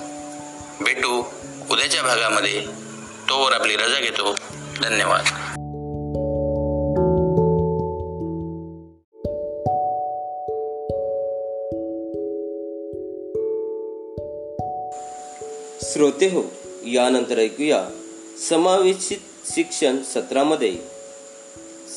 [0.80, 1.24] भेटू
[1.70, 2.66] उद्याच्या भागामध्ये.
[3.28, 4.36] तोवर आपली रजा घेतो.
[4.82, 5.24] धन्यवाद.
[15.98, 16.42] श्रोते हो.
[16.86, 17.88] यानंतर ऐकूया.
[18.48, 19.16] समावेशित
[19.54, 20.76] शिक्षण सत्रामध्ये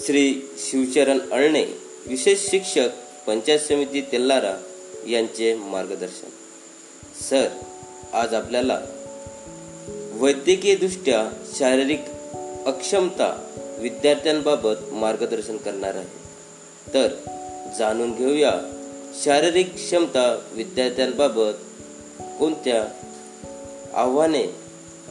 [0.05, 1.65] श्री शिवचरण अळणे
[2.07, 2.89] विशेष शिक्षक
[3.27, 4.57] पंचायत समिती तेल्लारा
[5.07, 6.29] यांचे मार्गदर्शन.
[7.29, 7.47] सर
[8.13, 8.81] आज आपल्याला
[10.13, 12.01] वैद्यकीयदृष्ट्या शारीरिक
[12.65, 13.47] अक्षमता
[13.79, 16.07] विद्यार्थ्यांबाबत मार्गदर्शन करणार आहे.
[16.93, 17.07] तर
[17.77, 18.51] जाणून घेऊया
[19.23, 21.53] शारीरिक क्षमता विद्यार्थ्यांबाबत
[22.39, 23.07] कोणत्या
[23.95, 24.43] आव्हाने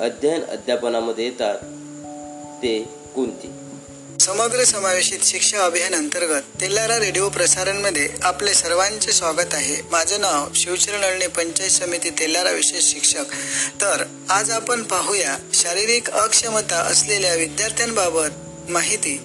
[0.01, 1.59] अध्ययन अध्यापनामध्ये येतात.
[2.63, 2.83] ते
[3.15, 3.51] कोणती?
[4.21, 9.83] समग्र समावेशित शिक्षा अभियान अंतर्गत तेल्लारा रेडिओ प्रसारणमध्ये आपले सर्वांचे स्वागत आहे.
[9.91, 13.25] माझं नाव शिवचरण अळणे पंचायत समिती तेल्लारा विशेष शिक्षक.
[13.81, 19.17] तर आज आपण पाहूया शारीरिक अक्षमता असलेल्या विद्यार्थ्यांबाबत माहिती.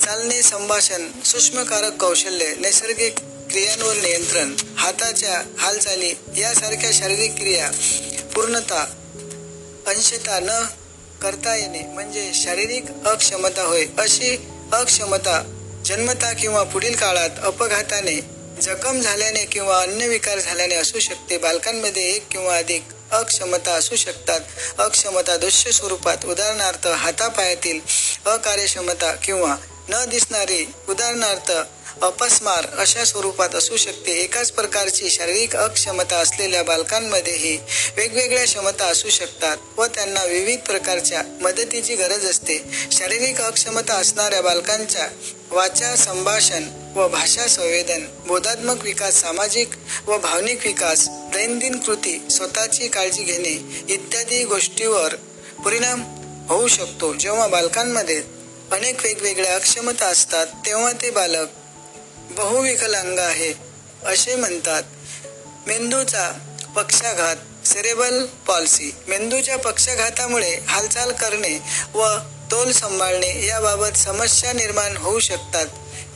[0.00, 3.14] चालणे संभाषण सूक्ष्मकारक कौशल्य नैसर्गिक
[3.50, 7.70] क्रियांवर नियंत्रण हाताच्या हालचाली यासारख्या शारीरिक क्रिया
[8.34, 8.80] पूर्णता
[9.86, 10.66] अंशता न
[11.22, 13.86] करता येणे म्हणजे शारीरिक अक्षमता होय.
[13.98, 14.36] अशी
[14.72, 15.42] अक्षमता
[15.84, 18.20] जन्मता किंवा पुढील काळात अपघाताने
[18.62, 21.38] जखम झाल्याने किंवा अन्य विकार झाल्याने असू शकते.
[21.38, 24.40] बालकांमध्ये एक किंवा अधिक अक्षमता असू शकतात.
[24.78, 27.80] अक्षमता दृश्य स्वरूपात उदाहरणार्थ हातापायातील
[28.26, 29.56] अकार्यक्षमता किंवा
[29.88, 31.52] न दिसणारी उदाहरणार्थ
[32.02, 34.12] अपस्मार अशा स्वरूपात असू शकते.
[34.12, 37.56] एकाच प्रकारची शारीरिक अक्षमता असलेल्या बालकांमध्येही
[37.96, 42.58] वेगवेगळ्या क्षमता असू शकतात व त्यांना विविध प्रकारच्या मदतीची गरज असते.
[42.92, 45.08] शारीरिक अक्षमता असणाऱ्या बालकांच्या
[45.50, 49.68] वाचा संभाषण व भाषा संवेदन बोधात्मक विकास सामाजिक
[50.06, 55.14] व भावनिक विकास दैनंदिन कृती स्वतःची काळजी घेणे इत्यादी गोष्टीवर
[55.64, 56.02] परिणाम
[56.48, 57.14] होऊ शकतो.
[57.14, 58.22] जेव्हा बालकांमध्ये
[58.72, 61.48] अनेक वेगवेगळ्या अक्षमता असतात तेव्हा ते बालक
[62.30, 63.52] बहुविकलांग आहे
[64.04, 64.82] असे म्हणतात.
[65.66, 66.30] मेंदूचा
[66.76, 71.58] पक्षाघात सेरेबल पॉल्सी मेंदूच्या पक्षाघातामुळे हालचाल करणे
[71.94, 72.06] व
[72.50, 75.66] तोल सांभाळणे याबाबत समस्या निर्माण होऊ शकतात.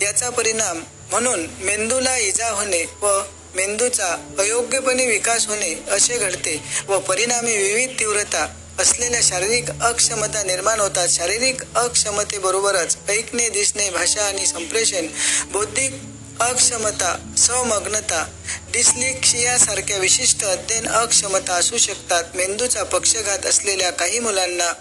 [0.02, 3.20] याचा परिणाम म्हणून मेंदूला इजा होणे व
[3.54, 4.06] मेंदूचा
[4.38, 8.46] अयोग्यपणे विकास होणे असे घडते व परिणामी विविध तीव्रता
[8.78, 11.08] असलेल्या शारीरिक अक्षमता निर्माण होतात.
[11.08, 15.06] शारीरिक अक्षमतेबरोबरच ऐकणे दिसणे भाषा आणि संप्रेषण
[15.52, 15.92] बौद्धिक
[16.40, 18.24] अक्षमता समग्नता.
[18.72, 22.24] डिस्लिक्शिया सारख्या विशिष्ट अध्ययन अक्षमता असू शकतात.
[22.34, 24.72] मेंदूचा पक्षघात असलेल्या काही मुलांना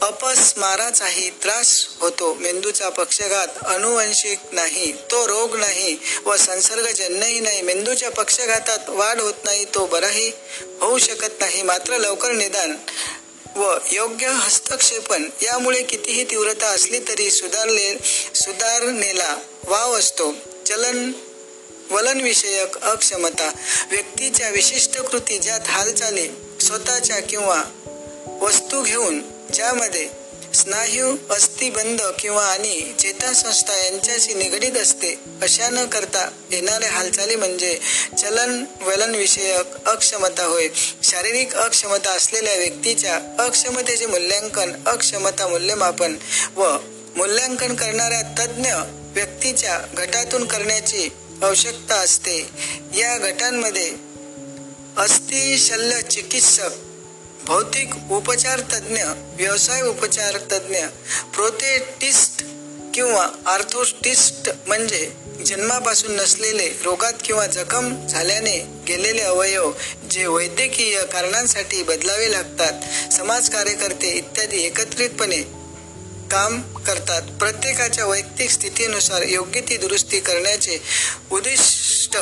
[0.00, 2.32] अपस्माराचाही त्रास होतो.
[2.34, 7.62] मेंदूचा पक्षघात अनुवंशिक नाही तो रोग नाही व संसर्गजन्यही नाही.
[7.62, 10.30] मेंदूच्या पक्षघातात वाढ होत नाही तो बराही
[10.80, 11.62] होऊ शकत नाही.
[11.62, 12.76] मात्र लवकर निदान
[13.56, 17.94] व योग्य हस्तक्षेपण यामुळे कितीही तीव्रता असली तरी सुधारले
[18.34, 20.34] सुधारणेला वाव असतो.
[20.70, 21.12] चलन
[21.90, 23.52] वलनविषयक अक्षमता
[23.90, 26.28] व्यक्तीच्या विशिष्ट कृती ज्यात हालचाली
[26.60, 27.62] स्वतःच्या किंवा
[28.40, 29.22] वस्तू घेऊन
[29.54, 30.08] ज्यामध्ये
[30.54, 37.78] स्नायू अस्थिबंध किंवा आणि चेतासंस्था यांच्याशी निगडीत असते अशा न करता येणाऱ्या हालचाली म्हणजे
[38.18, 40.68] चलन वलन विषयक अक्षमता होय.
[41.02, 46.16] शारीरिक अक्षमता असलेल्या व्यक्तीच्या अक्षमतेचे मूल्यांकन अक्षमता मूल्यमापन
[46.56, 46.76] व
[47.16, 48.72] मूल्यांकन करणाऱ्या तज्ज्ञ
[49.14, 51.08] व्यक्तीच्या गटातून करण्याची
[51.42, 52.38] आवश्यकता असते.
[52.94, 53.92] या गटांमध्ये
[54.96, 56.70] अस्थि शल्य चिकित्सक
[57.44, 60.78] भौतिक उपचार तज्ज्ञ व्यवसाय उपचार तज्ज्ञ
[61.34, 62.44] प्रोथेटिस्ट
[62.94, 65.12] किंवा आर्थोस्टिस्ट म्हणजे
[65.46, 69.72] जन्मापासून नसलेले रोगात किंवा जखम झाल्याने गेलेले अवयव
[70.10, 72.72] जे वैद्यकीय कारणांसाठी बदलावे लागतात.
[73.12, 75.59] समाज कार्यकर्ते इत्यादी एकत्रितपणे
[76.30, 77.22] काम करतात.
[77.40, 80.78] प्रत्येकाच्या वैयक्तिक स्थितीनुसार योग्य ती दुरुस्ती करण्याचे
[81.30, 82.16] उद्दिष्ट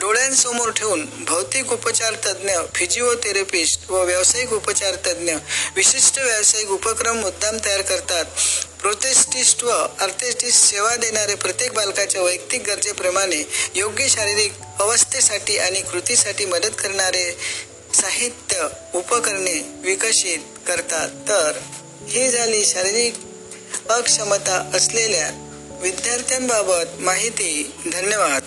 [0.00, 5.34] डोळ्यांसमोर ठेवून भौतिक उपचार तज्ज्ञ फिजिओथेरपिस्ट व व्यावसायिक उपचार तज्ज्ञ
[5.76, 8.24] विशिष्ट व्यावसायिक उपक्रम मुद्दाम तयार करतात.
[8.80, 9.70] प्रोथेस्टिस्ट व
[10.00, 13.42] अर्थेस्टिस्ट सेवा देणारे प्रत्येक बालकाच्या वैयक्तिक गरजेप्रमाणे
[13.74, 17.30] योग्य शारीरिक अवस्थेसाठी आणि कृतीसाठी मदत करणारे
[17.94, 21.08] साहित्य उपकरणे विकसित करतात.
[21.28, 21.58] तर
[22.08, 23.14] ही झाली शारीरिक
[23.90, 25.46] अक्षमता असलेल्या
[25.82, 27.70] विद्यार्थ्यांबाबत माहिती.
[27.92, 28.42] धन्यवाद.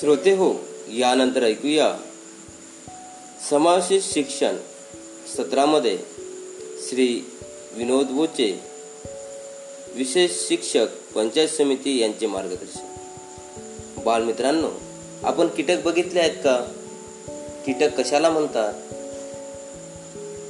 [0.00, 0.54] श्रोते हो
[0.88, 1.94] यानंतर ऐकूया.
[3.50, 4.56] समावेश शिक्षण
[5.36, 5.98] सत्रामध्ये
[6.88, 7.30] श्री
[7.72, 8.60] विनोद बोचे
[9.94, 12.89] विशेष शिक्षक पंचायत समिती यांचे मार्गदर्शन.
[14.04, 14.70] बालमित्रांनो
[15.22, 16.72] आपण कीटक बघितले आहेत का?
[17.66, 18.74] कीटक कशाला म्हणतात?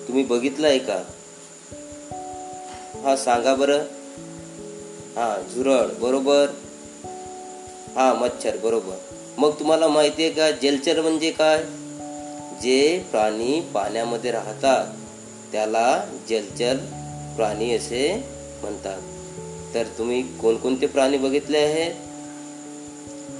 [0.08, 1.02] तुम्ही बघितलं आहे का?
[3.04, 3.78] हा सांगा बरं.
[5.16, 6.46] हा झुरळ बरोबर?
[7.94, 8.96] हा मच्छर बरोबर.
[9.38, 11.64] मग तुम्हाला माहिती आहे का जलचर म्हणजे काय?
[12.62, 14.86] जे प्राणी पाण्यामध्ये राहतात
[15.52, 16.76] त्याला जलचर
[17.36, 18.24] प्राणी असे
[18.62, 19.00] म्हणतात.
[19.74, 21.94] तर तुम्ही कोणकोणते प्राणी बघितले आहेत?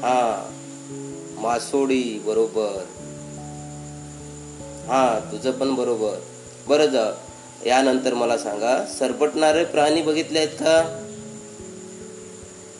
[0.00, 0.50] हा
[1.38, 2.84] मासोडी बरोबर.
[4.88, 6.16] हा तुझं पण बरोबर.
[6.68, 7.12] बरं जा
[7.66, 10.82] यानंतर मला सांगा सरपटणारे प्राणी बघितले आहेत का?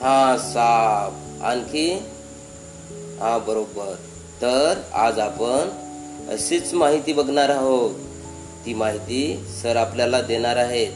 [0.01, 1.43] हा साप.
[1.43, 1.93] आणखी?
[3.21, 3.95] हा बरोबर.
[4.43, 5.69] तर आज आपण
[6.29, 7.95] अशीच माहिती बघणार आहोत.
[8.67, 10.93] ती माहिती सर आपल्याला देणार आहेत.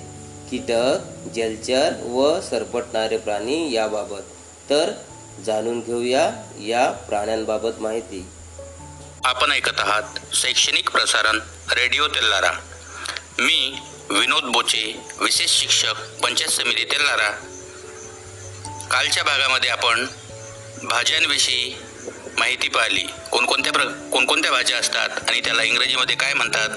[0.51, 0.97] कीटक
[1.35, 4.23] जलचर व सरपटणारे प्राणी याबाबत.
[4.71, 4.93] तर
[5.43, 8.27] जाणून घेऊया या प्राण्यांबाबत माहिती.
[9.25, 11.39] आपण ऐकत आहात शैक्षणिक प्रसारण
[11.73, 12.53] रेडिओ तेल्लारा
[13.39, 13.79] मी
[14.11, 17.31] विनोद बोचे विशेष शिक्षक पंचायत समिती तेल्लारा
[18.91, 20.07] कालच्या भागामध्ये आपण
[20.83, 21.77] भाज्यांविषयी
[22.39, 23.05] माहिती पाहिली.
[23.33, 26.69] कोणकोणत्या प्र कोणकोणत्या भाज्या असतात आणि त्याला इंग्रजीमध्ये काय म्हणतात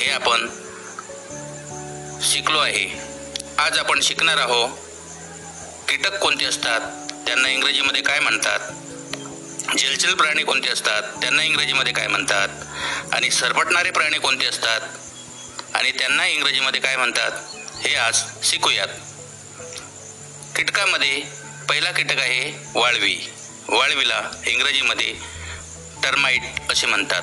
[0.00, 0.48] हे आपण
[2.22, 3.12] शिकलो आहे.
[3.58, 4.70] आज आपण शिकणार आहोत
[5.88, 8.58] कीटक कोणते असतात त्यांना इंग्रजीमध्ये काय म्हणतात?
[9.78, 11.02] जलचर प्राणी कोणते असतात?
[11.02, 12.48] त्यांना इंग्रजीमध्ये काय म्हणतात?
[13.12, 14.80] आणि सरपटणारे प्राणी कोणते असतात?
[15.74, 17.30] आणि त्यांना इंग्रजीमध्ये काय म्हणतात?
[17.80, 18.88] हे आज शिकूयात.
[20.56, 21.22] कीटकामध्ये
[21.68, 23.18] पहिला कीटक आहे वाळवी.
[23.68, 25.14] वाळवीला इंग्रजीमध्ये
[26.02, 27.22] टर्माइट असे म्हणतात.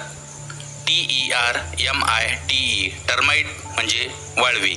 [0.87, 4.75] T E R M I T E termite म्हणजे वाळवी.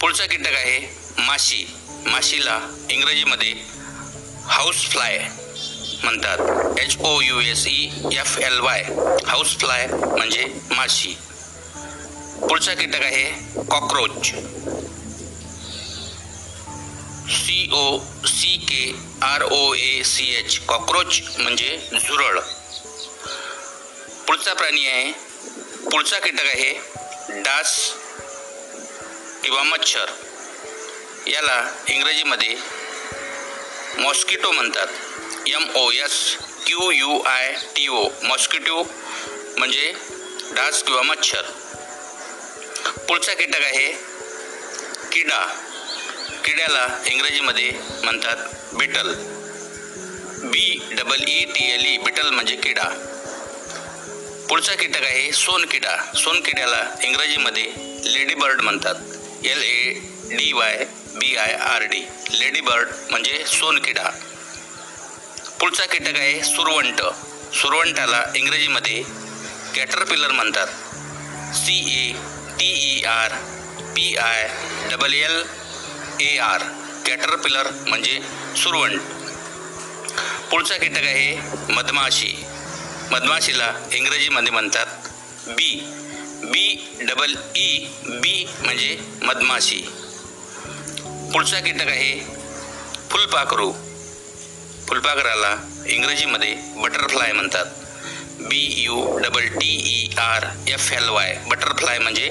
[0.00, 1.64] पुढचा कीटक आहे माशी
[2.06, 2.58] माशीला
[2.90, 3.52] इंग्रजीमध्ये
[4.46, 5.18] हाऊस फ्लाय
[6.02, 6.38] म्हणतात.
[6.78, 8.82] H O U S E F L Y
[9.26, 11.14] house fly म्हणजे माशी.
[12.48, 13.24] पुढचा कीटक आहे
[13.70, 14.26] cockroach
[17.36, 22.38] C O C K R O A C H cockroach म्हणजे झुरळ.
[24.26, 25.12] पुढचा प्राणी आहे.
[25.90, 26.72] पुढचा कीटक आहे
[27.42, 27.78] डास
[29.44, 30.10] किंवा मच्छर.
[31.28, 31.56] याला
[31.88, 32.54] इंग्रजीमध्ये
[33.98, 34.86] मॉस्किटो म्हणतात.
[35.48, 36.36] M O S
[36.66, 38.82] Q U I T O mosquito
[39.58, 39.92] म्हणजे
[40.56, 41.42] डास किंवा मच्छर.
[43.08, 43.88] पुढचा कीटक आहे
[45.12, 45.44] किडा.
[46.44, 47.70] किड्याला इंग्रजीमध्ये
[48.04, 49.12] म्हणतात beetle
[50.42, 52.88] B double E T L E beetle म्हणजे किडा.
[54.48, 57.64] पुढचा कीटक आहे सोनकिडा सोनकिड्याला इंग्रजीमध्ये
[58.14, 58.94] लेडी बर्ड म्हणतात.
[59.44, 59.92] L A
[60.30, 60.84] D Y
[61.18, 62.00] B I R D
[62.30, 64.10] lady bird म्हणजे सोनकिडा.
[65.60, 67.00] पुढचा कीटक आहे सुरवंट.
[67.54, 69.02] सुरवंटाला इंग्रजीमध्ये
[69.76, 70.66] कॅटरपिलर म्हणतात.
[71.56, 72.12] C A
[72.58, 73.34] T E R
[73.96, 74.48] P I
[74.90, 75.42] double L
[76.20, 76.62] A R
[77.06, 78.20] caterpillar म्हणजे
[78.56, 79.00] सुरवंट.
[80.50, 82.34] पुढचा कीटक आहे मधमाशी.
[83.10, 84.86] मधमाशीला इंग्रजीमध्ये म्हणतात
[85.48, 85.80] बी
[86.42, 89.82] बी डबल ई बी म्हणजे मधमाशी.
[91.32, 92.18] पुढचा कीटक आहे
[93.10, 93.70] फुलपाखरू.
[94.88, 95.54] फुलपाखराला
[95.86, 97.64] इंग्रजीमध्ये बटरफ्लाय म्हणतात.
[98.40, 102.30] B U double T E R F L Y butterfly म्हणजे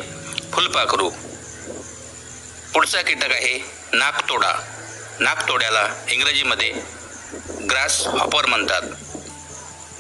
[0.54, 1.10] फुलपाखरू.
[2.74, 3.58] पुढचा कीटक आहे
[3.94, 4.54] नाकतोडा
[5.20, 6.72] नाकतोड्याला इंग्रजीमध्ये
[7.70, 8.82] ग्रास हॉपर म्हणतात.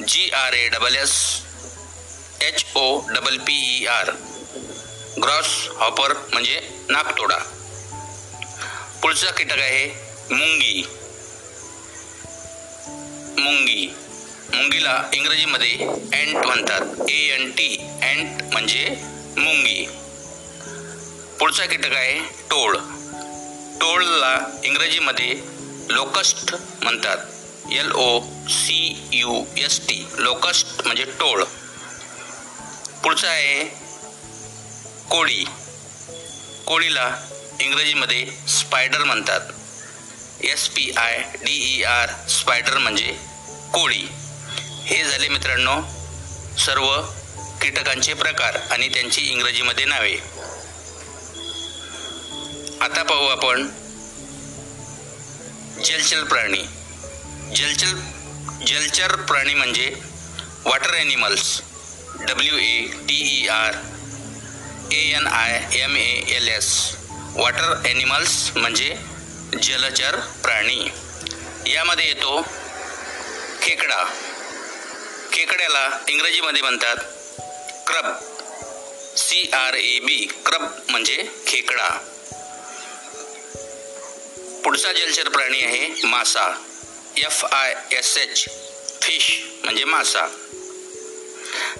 [0.07, 1.13] G R A double S
[2.41, 4.11] H O double P E R
[5.23, 7.37] grass hopper म्हणजे नाकतोडा
[9.01, 9.85] पुढचा कीटक आहे
[10.35, 10.83] मुंगी.
[13.39, 13.93] मुंगी.
[14.53, 15.73] मुंगीला इंग्रजीमध्ये
[16.13, 17.09] अँट म्हणतात.
[17.09, 18.89] ए एन टी अँट म्हणजे
[19.37, 19.85] मुंगी.
[21.39, 22.77] पुढचा कीटक आहे टोळ.
[23.81, 25.41] टोळला इंग्रजीमध्ये
[25.89, 27.17] लोकस्ट म्हणतात.
[27.71, 28.19] L O
[28.49, 31.43] C U S T locust म्हणजे टोळ.
[33.03, 33.63] पुढचा आहे
[35.09, 35.43] कोळी.
[36.65, 37.15] कोळीला
[37.61, 39.41] इंग्रजीमध्ये स्पायडर म्हणतात.
[40.43, 43.15] S P I D E R spider म्हणजे
[43.73, 44.05] कोळी.
[44.85, 45.79] हे झाले मित्रांनो
[46.65, 46.89] सर्व
[47.61, 50.15] कीटकांचे प्रकार आणि त्यांची इंग्रजीमध्ये नावे.
[52.81, 53.67] आता पाहू आपण
[55.83, 56.63] जलचर प्राणी.
[57.55, 57.95] जलचर
[58.67, 59.93] जलचर प्राणी म्हणजे
[60.65, 61.59] water animals
[62.19, 63.75] W A T E R
[64.91, 66.69] A N I M A L S
[67.37, 68.95] water animals म्हणजे
[69.63, 70.87] जलचर प्राणी.
[71.73, 72.41] यामध्ये येतो
[73.61, 74.03] खेकडा.
[75.33, 76.95] खेकड्याला इंग्रजीमध्ये म्हणतात
[77.87, 78.07] क्रब.
[79.17, 81.89] सी आर ए बी क्रब म्हणजे खेकडा.
[84.63, 86.63] पुढचा जलचर प्राणी आहे मासा.
[87.17, 88.45] F I S H
[89.01, 90.27] fish म्हणजे मासा.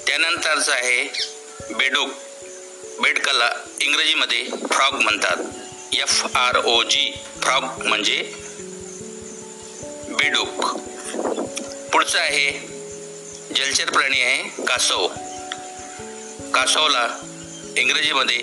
[0.07, 1.03] त्यानंतरचा आहे
[1.73, 2.09] बेडूक.
[3.01, 3.49] बेडकाला
[3.81, 5.37] इंग्रजीमध्ये फ्रॉग म्हणतात.
[5.93, 8.21] F R O G frog म्हणजे
[10.09, 10.65] बेडूक.
[11.91, 12.51] पुढचं आहे
[13.55, 15.07] जलचर प्राणी आहे कासव.
[16.53, 17.07] कासवला
[17.77, 18.41] इंग्रजीमध्ये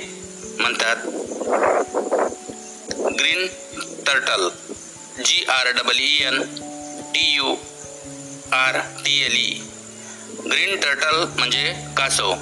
[0.59, 0.97] म्हणतात
[3.19, 3.47] green
[4.07, 4.49] turtle
[5.25, 6.43] G R double E N
[7.15, 7.55] T U
[8.53, 9.53] R T L E
[10.51, 12.35] green turtle म्हणजे कासव.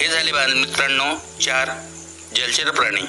[0.00, 1.04] हे झाले बा मित्रांनो
[1.40, 1.70] चार
[2.36, 3.00] जलचर प्राणी.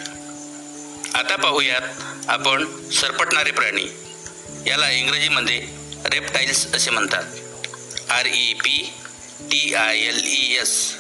[1.13, 1.81] आता पाहूयात
[2.29, 3.85] आपण सरपटणारे प्राणी.
[4.67, 5.67] याला इंग्रजीमध्ये
[6.05, 7.23] रेप्टाईल्स असे म्हणतात.
[8.09, 8.93] R E P
[9.39, 10.95] T I L E S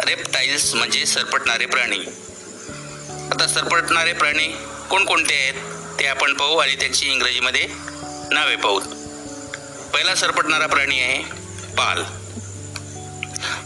[0.00, 1.98] reptiles म्हणजे सरपटणारे प्राणी.
[3.32, 4.48] आता सरपटणारे प्राणी
[4.90, 5.54] कोणकोणते आहेत
[6.00, 7.68] ते आपण पाहू आणि त्यांची इंग्रजीमध्ये
[8.32, 8.80] नावे पाहू.
[9.92, 11.22] पहिला सरपटणारा प्राणी आहे
[11.74, 12.02] पाल.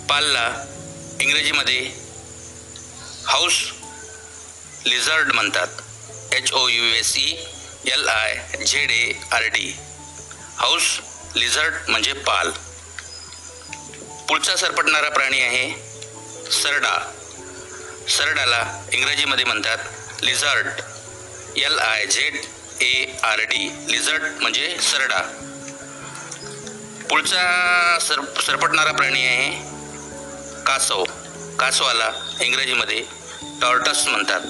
[0.08, 0.66] पालला
[1.22, 1.80] इंग्रजीमध्ये
[3.26, 3.54] हाऊस
[4.86, 5.68] लिझर्ड म्हणतात.
[6.34, 7.34] H O U S E
[7.92, 9.72] L I Z A R D
[10.56, 10.88] house
[11.36, 12.50] lizard म्हणजे पाल.
[14.28, 16.96] पुढचा सरपटणारा प्राणी आहे सरडा.
[18.08, 18.62] सरडाला
[18.92, 20.66] इंग्रजीमध्ये म्हणतात lizard.
[21.58, 22.40] L I Z
[22.82, 25.22] A R D lizard म्हणजे सरडा.
[27.10, 29.71] पुढचा सर सरपटणारा प्राणी आहे
[30.66, 31.04] कासव
[31.58, 32.10] कासवाला
[32.40, 33.04] इंग्रजीमध्ये
[33.62, 34.40] टॉर्टस म्हणतात.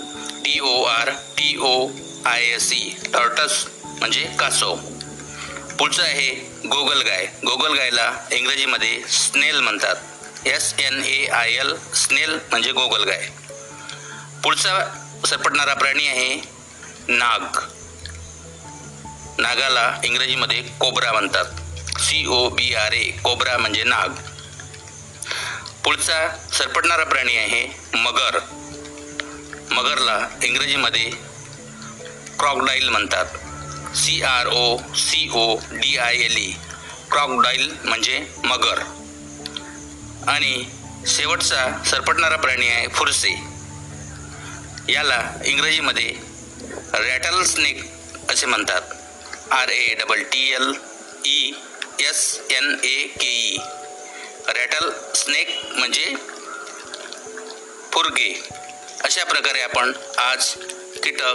[0.45, 1.89] T O R T O
[2.27, 4.75] I S E tortoise म्हणजे कासव.
[5.79, 6.31] पुढचं आहे
[6.67, 7.27] गोगलगाय.
[7.27, 9.97] गोगलगायला इंग्रजीमध्ये स्नेल म्हणतात.
[10.47, 13.29] S N A I L snail म्हणजे गोगलगाय.
[14.45, 14.79] पुढचा
[15.29, 16.35] सरपटणारा प्राणी आहे
[17.09, 17.59] नाग.
[19.39, 21.45] नागाला इंग्रजीमध्ये कोबरा म्हणतात.
[22.01, 24.09] C O B R A cobra म्हणजे नाग.
[25.85, 26.17] पुढचा
[26.53, 28.39] सरपटणारा प्राणी आहे मगर.
[29.71, 31.11] मगरला इंग्रजीमध्ये
[32.39, 33.27] क्रॉकडाईल म्हणतात.
[33.97, 36.51] C R O C O D I L E
[37.11, 38.83] crocodile म्हणजे मगर.
[40.29, 40.65] आणि
[41.07, 43.35] शेवटचा सरपटणारा प्राणी आहे फुरसे.
[44.89, 46.15] याला इंग्रजीमध्ये
[46.95, 47.85] रॅटल स्नेक
[48.31, 48.81] असे म्हणतात.
[49.53, 50.73] R A double T L
[51.25, 51.53] E
[52.01, 53.59] S N A K E
[54.49, 56.15] rattle snake म्हणजे
[57.93, 58.49] फुरगे.
[59.05, 60.55] अशा प्रकारे आपण आज
[61.03, 61.35] कीटक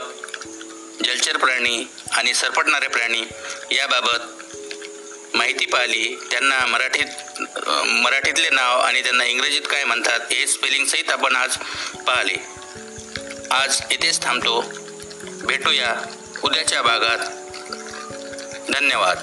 [1.03, 3.21] जलचर प्राणी आणि सरपटणारे प्राणी
[3.71, 4.19] याबाबत
[5.35, 6.15] माहिती पाहिली.
[6.31, 7.41] त्यांना मराठीत
[7.85, 11.57] मराठीतले नाव आणि त्यांना इंग्रजीत काय म्हणतात हे स्पेलिंगसहित आपण आज
[12.07, 12.37] पाहिले.
[13.51, 14.61] आज इथेच थांबतो.
[15.43, 15.95] भेटूया
[16.43, 17.17] उद्याच्या भागात.
[18.71, 19.17] धन्यवाद.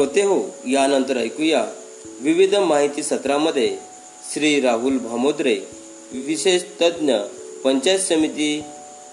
[0.00, 1.64] श्रोते हो यानंतर ऐकूया
[2.20, 3.76] विविध माहिती सत्रामध्ये
[4.32, 5.58] श्री राहुल भामोद्रे
[6.12, 7.14] विशेष तज्ज्ञ
[7.64, 8.62] पंचायत समिती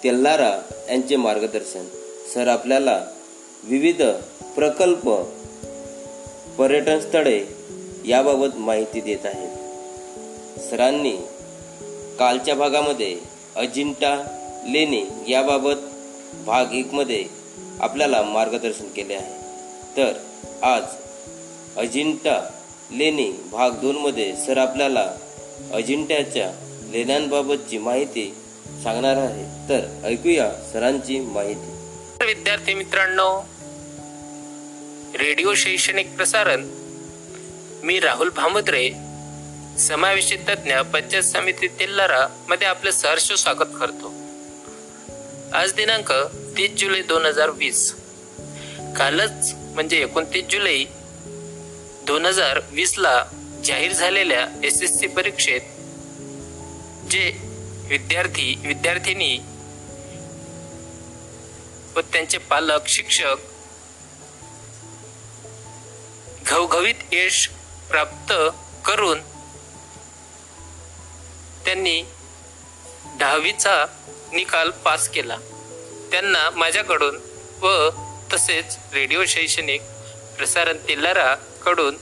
[0.03, 1.85] तेल्लारा यांचे मार्गदर्शन.
[2.33, 3.05] सर आपल्याला
[3.63, 4.01] विविध
[4.55, 5.09] प्रकल्प
[6.57, 7.43] पर्यटन स्थळे
[8.05, 9.49] याबाबत माहिती देत आहेत.
[10.59, 11.17] सरांनी
[12.19, 13.17] कालच्या भागामध्ये
[13.55, 14.15] अजिंठा
[14.69, 15.75] लेणी याबाबत
[16.45, 17.25] भाग एकमध्ये
[17.79, 19.33] आपल्याला मार्गदर्शन केले आहे.
[19.97, 20.13] तर
[20.63, 20.83] आज
[21.77, 22.49] अजिंठा
[22.91, 25.11] लेणी भाग दोनमध्ये सर आपल्याला
[25.73, 26.51] अजिंठ्याच्या
[26.91, 28.35] लेण्यांबाबतची माहिती
[28.83, 29.69] सांगणार आहे.
[29.69, 31.71] तर ऐकूया सरांची माहिती.
[32.25, 33.41] विद्यार्थी मित्रांनो
[35.17, 36.67] रेडिओ शैक्षणिक प्रसारण
[37.83, 38.89] मी राहुल भामुद्रे
[39.79, 44.13] समावेशित तज्ञ पंचायत समिती तेल्लारा मध्ये आपले सहर्ष स्वागत करतो.
[45.53, 46.11] आज दिनांक
[46.57, 47.95] तीस जुलै दोन हजार वीस.
[48.97, 50.84] कालच म्हणजे एकोणतीस जुलै
[52.07, 53.23] दोन हजार वीस ला
[53.65, 55.61] जाहीर झालेल्या एस एस सी परीक्षेत
[57.11, 57.32] जे
[57.88, 59.38] विद्यार्थी विद्यार्थिनी
[61.95, 63.36] व त्यांचे पालक शिक्षक
[66.45, 67.49] घवघवीत यश
[67.89, 68.34] प्राप्त
[68.86, 69.21] करून
[71.65, 72.01] त्यांनी
[73.19, 73.86] दहावीचा
[74.34, 75.38] निकाल पास केला.
[76.11, 77.19] त्यांना माझ्याकडून
[77.61, 77.89] व
[78.34, 79.82] तसेच रेडिओ शैक्षणिक
[80.38, 81.97] प्रसारण तेलारा कडून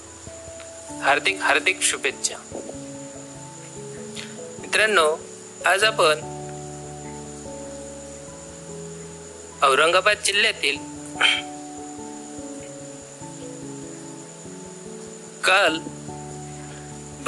[1.01, 2.35] हार्दिक हार्दिक शुभेच्छा.
[4.59, 5.17] मित्रांनो
[5.65, 6.19] आज आपण
[9.63, 10.77] औरंगाबाद जिल्ह्यातील
[15.43, 15.77] काल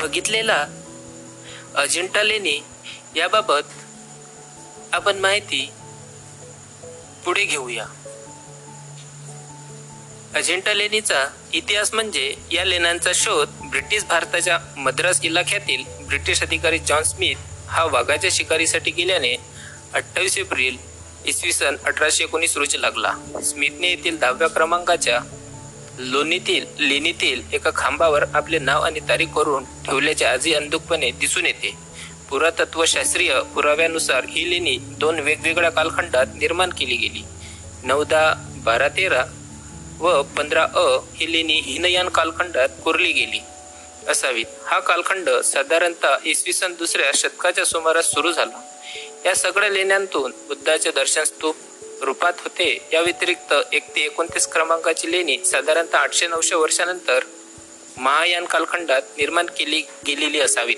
[0.01, 0.65] बघितलेला
[1.75, 2.63] अजिंठा लेणी
[3.15, 3.73] याबाबत
[4.93, 5.69] आपण माहिती
[7.25, 7.85] पुढे घेऊया.
[10.37, 11.23] अजिंठा लेणीचा
[11.53, 17.35] इतिहास म्हणजे या लेण्यांचा शोध ब्रिटिश भारताच्या मद्रास इलाख्यातील ब्रिटिश अधिकारी जॉन स्मिथ
[17.67, 19.33] हा वाघाच्या शिकारीसाठी गेल्याने
[19.93, 20.77] अठ्ठावीस एप्रिल
[21.25, 23.13] इसवी सन अठराशे एकोणीस रोजी लागला.
[23.43, 25.19] स्मिथने येथील दहाव्या क्रमांकाच्या
[25.99, 31.73] लोणीतील लेणीतील एका खांबावर आपले नाव आणि तारीख करून ठेवल्याचे आजही अंधुकपणे दिसून येते.
[32.29, 37.23] पुरातत्वशास्त्रीय पुराव्यानुसार ही लेणी दोन वेगवेगळ्या कालखंडात निर्माण केली गेली.
[37.83, 38.33] नऊदा
[38.63, 39.23] बारा तेरा
[39.99, 43.39] व पंधरा अ ही लेणी हिनयान कालखंडात कोरली गेली.
[44.07, 44.45] असावीत.
[44.65, 48.61] हा कालखंड साधारणतः इसवी सन दुसऱ्या शतकाच्या सुमारास सुरू झाला.
[49.25, 51.55] या सगळ्या लेण्यांतून बुद्धाचे दर्शन स्तूप
[52.01, 52.87] रूपात होते.
[52.93, 57.19] या व्यतिरिक्त एक ते एकोणतीस क्रमांकाची लेणी साधारणतः आठशे नऊशे वर्षानंतर
[57.97, 60.77] महायान कालखंडात निर्माण केली गेलेली असावीत.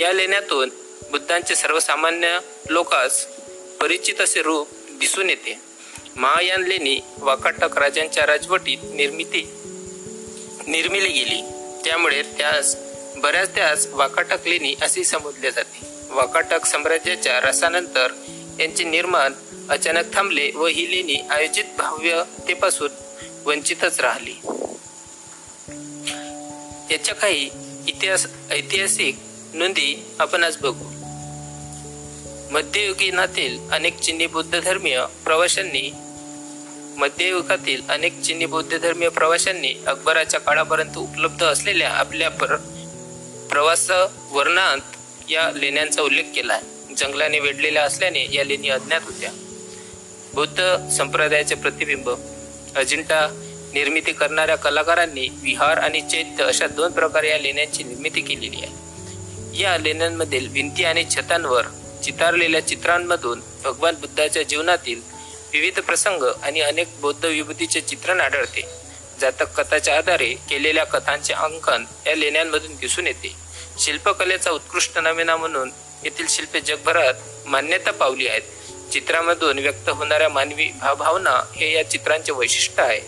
[0.00, 0.70] या लेण्यातून
[1.10, 2.38] बुद्धांचे सर्वसामान्य
[2.70, 3.26] लोकास
[3.80, 5.67] परिचित असे रूप दिसून येते.
[6.18, 9.42] महायान लेणी वाकाटक राजांच्या राजवटीत निर्मिती
[10.66, 11.42] निर्मिली गेली.
[11.84, 12.76] त्यामुळे त्यास
[13.16, 15.86] बऱ्याच त्यास वाकाटक लेणी असे संबोधले जाते.
[16.10, 18.12] वाकाटक साम्राज्याच्या रसानंतर
[18.60, 19.32] यांचे निर्माण
[19.68, 22.88] अचानक थांबले व ही लेणी आयोजित भव्यतेपासून
[23.44, 24.34] वंचितच राहिली.
[26.94, 27.50] याच्या काही
[27.88, 29.16] इतिहास ऐतिहासिक
[29.54, 30.84] नोंदी आपण आज बघू.
[32.50, 35.92] मध्ययुगीनातील अनेक चिनी बौद्ध धर्मीय प्रवाशांनी
[36.98, 42.56] मध्ययुगातील अनेक चिनी बौद्ध धर्मीय प्रवाशांनी अकबराच्या काळापर्यंत उपलब्ध असलेल्या आपल्या पर
[43.50, 43.90] प्रवास
[44.30, 44.80] वर्णांत
[45.30, 46.54] या लेण्यांचा उल्लेख केला.
[46.54, 49.30] आहे जंगलाने वेढलेल्या असल्याने या लेणी अज्ञात होत्या.
[50.34, 52.10] बौद्ध संप्रदायाचे प्रतिबिंब
[52.76, 53.26] अजिंठा
[53.74, 59.60] निर्मिती करणाऱ्या कलाकारांनी विहार आणि चैत्य अशा दोन प्रकारे या लेण्यांची निर्मिती केलेली आहे.
[59.60, 61.62] या लेण्यांमधील भिंती आणि छतांवर
[62.04, 65.17] चितारलेल्या चित्रांमधून भगवान बुद्धाच्या जीवनातील
[65.52, 68.62] विविध प्रसंग आणि अनेक बौद्ध विभूतीचे चित्रण आढळते.
[69.20, 73.34] जातक कथाच्या आधारे केलेल्या कथांचे अंकन या लेण्यांमधून दिसून येते.
[73.78, 75.70] शिल्पकलेचा उत्कृष्ट नमुना म्हणून
[76.04, 77.14] येथील शिल्पे जगभरात
[77.46, 78.42] मान्यता पावली आहेत.
[78.92, 83.00] चित्रामधून व्यक्त होणाऱ्या मानवी भावभावना हे या चित्रांचे वैशिष्ट्य आहे.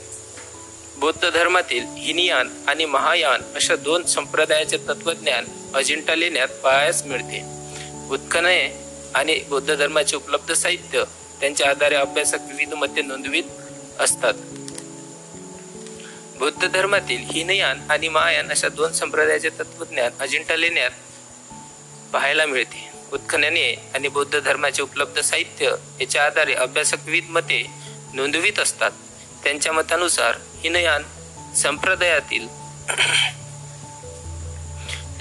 [0.96, 7.42] बौद्ध धर्मातील हिनियान आणि महायान अशा दोन संप्रदायाचे तत्वज्ञान अजिंठा लेण्यात पाहायस मिळते.
[8.10, 8.84] उत्खनने
[9.14, 11.04] आणि बौद्ध धर्माचे उपलब्ध साहित्य
[11.40, 13.42] त्यांच्या आधारे अभ्यासक विविध मते नोंदवीत
[13.98, 14.34] असतात.
[16.38, 20.90] बौद्ध धर्मातील हिनयान आणि महायान अशा दोन संप्रदायाचे तत्वज्ञान अजिंठा लेण्यात
[22.12, 22.88] पाहायला मिळते.
[23.12, 27.66] उत्खनने आणि बौद्ध धर्माचे उपलब्ध साहित्य याच्या आधारे अभ्यासक विविध मते
[28.14, 28.90] नोंदवित असतात.
[29.44, 31.02] त्यांच्या मतानुसार हिनयान
[31.56, 32.48] संप्रदायातील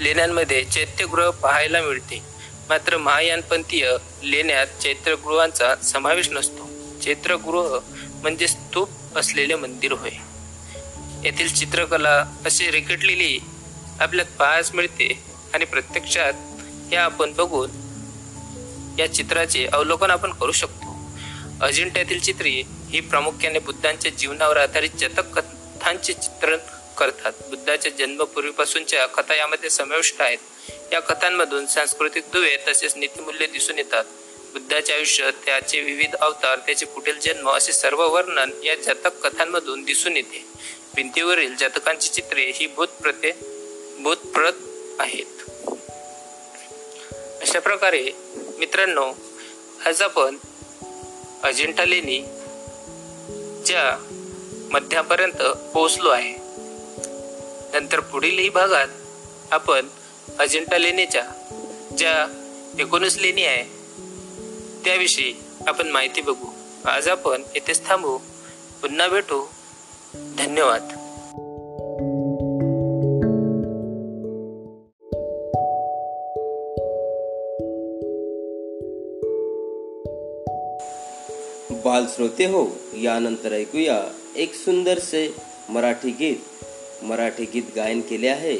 [0.00, 2.29] लेण्यांमध्ये चैत्यगृह पाहायला मिळते.
[2.70, 3.92] मात्र महायानपंथीय
[4.22, 6.68] लेण्यात चैत्रगृहांचा समावेश नसतो.
[7.02, 7.78] चैत्रगृह
[8.22, 10.10] म्हणजे स्तूप असलेले मंदिर होय.
[11.24, 13.38] येथील चित्रकला अशी रेखटलेली
[14.00, 16.32] आपल्यात पाहायस मिळते आणि प्रत्यक्षात
[16.92, 17.70] या आपण बघून
[18.98, 20.96] या चित्राचे अवलोकन आपण करू शकतो.
[21.62, 26.58] अजिंठ्यातील चित्रे ही प्रामुख्याने बुद्धांच्या जीवनावर आधारित जतक कथांचे चित्रण
[27.00, 27.32] करतात.
[27.48, 30.38] बुद्धाच्या जन्मपूर्वीपासूनच्या कथा यामध्ये समाविष्ट आहेत.
[30.92, 34.04] या कथांमधून सांस्कृतिक दुवे तसेच नीतिमूल्ये दिसून येतात.
[34.52, 40.16] बुद्धाचे आयुष्य त्याचे विविध अवतार त्याचे पुढील जन्म असे सर्व वर्णन या जातक कथांमधून दिसून
[40.16, 40.44] येते.
[40.94, 43.30] भिंतीवरील जातकांची चित्रे ही बोधप्रते
[43.98, 44.52] बोधप्रत
[44.98, 45.50] आहेत.
[47.42, 48.10] अशा प्रकारे
[48.58, 49.12] मित्रांनो
[49.86, 50.36] आज आपण
[51.42, 52.20] अजिंठा लेणी
[53.66, 54.06] च्या
[54.70, 55.42] मध्यापर्यंत
[55.74, 56.39] पोहोचलो आहे.
[57.74, 58.88] नंतर पुढीलही भागात
[59.50, 59.88] आपण
[60.38, 61.22] अजिंठा लेणीच्या
[61.98, 62.26] ज्या
[62.78, 63.64] एकोणीस लेणी आहे
[64.84, 65.34] त्याविषयी
[65.66, 66.46] आपण माहिती बघू.
[66.84, 68.18] आज आपण येथेच थांबू.
[68.82, 69.46] पुन्हा भेटू.
[70.14, 70.88] धन्यवाद.
[81.84, 84.02] बाल श्रोते हो यानंतर ऐकूया
[84.36, 85.36] एक सुंदरसे
[85.68, 86.59] मराठी गीत.
[87.02, 88.58] मराठी गीत गायन केले आहे.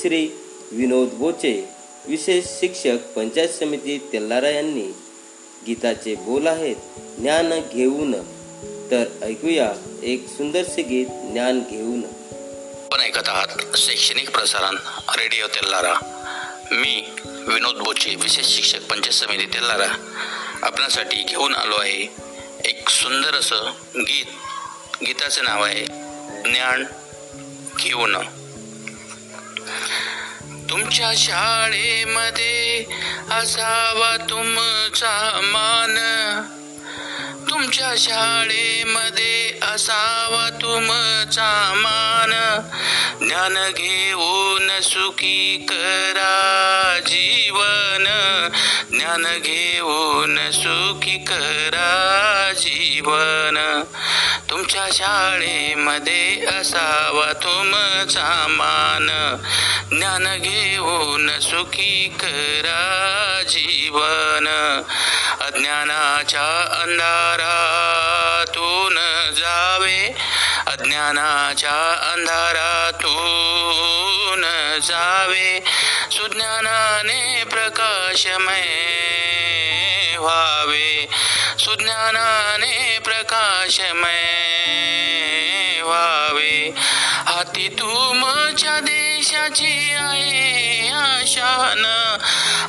[0.00, 0.28] श्री
[0.72, 1.68] विनोद बोचे
[2.08, 4.94] विशेष शिक्षक पंचायत समिती तेल्लारा यांनी.
[5.66, 6.76] गीताचे बोल आहेत
[7.18, 8.12] ज्ञान घेऊन.
[8.90, 9.72] तर ऐकूया
[10.02, 12.02] एक सुंदरसे गीत ज्ञान घेऊन.
[12.84, 14.76] आपण ऐकत आहात शैक्षणिक प्रसारण
[15.16, 15.94] रेडिओ तेल्लारा
[16.72, 17.04] मी
[17.48, 19.88] विनोद बोचे विशेष शिक्षक पंचायत समिती तेल्लारा
[20.62, 22.08] आपल्यासाठी घेऊन आलो आहे
[22.64, 24.26] एक सुंदर असं गीत.
[25.06, 25.84] गीताचं नाव आहे
[26.50, 26.84] ज्ञान
[27.80, 28.16] घेऊन.
[30.70, 32.84] तुमच्या शाळेमध्ये
[33.30, 35.96] असावा तुमचा मान.
[37.50, 42.30] तुमच्या शाळेमध्ये असावा तुमचा मान.
[43.26, 48.04] ज्ञान घेऊन सुखी करा जीवन.
[48.90, 53.82] ज्ञान घेऊन सुखी करा जीवन.
[54.50, 59.36] तुमच्या शाळेमध्ये असावा तुमचा मान.
[59.92, 64.82] ज्ञान घेऊन सुखी करा जीवन.
[65.40, 68.98] अज्ञानाच्या अंधारातून
[69.40, 70.14] जावे.
[70.66, 74.44] अज्ञानाच्या अंधारातून
[74.82, 75.60] जावे.
[76.10, 78.76] सुज्ञानाने प्रकाशमय
[80.18, 81.08] व्हावे.
[81.60, 84.20] सुज्ञानाने प्रकाशमय
[85.82, 86.74] व्हावे.
[87.26, 91.84] हाती तुमच्या देशाची आहे आशान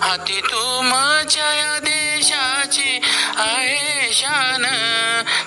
[0.04, 3.00] हाती तुमच्या या देशाची
[3.38, 4.66] आहे शान.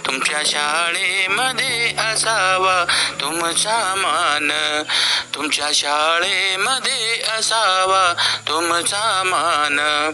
[0.07, 2.85] तुमच्या शाळेमध्ये असावा
[3.21, 4.83] तुमचा मान.
[5.35, 8.15] तुमच्या शाळेमध्ये असावा
[8.49, 10.11] तुमचा मान.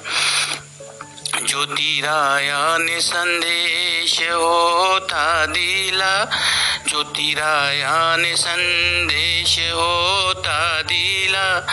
[1.49, 6.24] ज्योतिरायाने संदेश होता दिला.
[6.88, 11.66] ज्योतिरायाने संदेश होता दिला.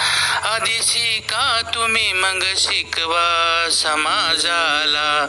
[0.43, 5.27] आधी शिका तुम्ही मग शिकवा समाजाला.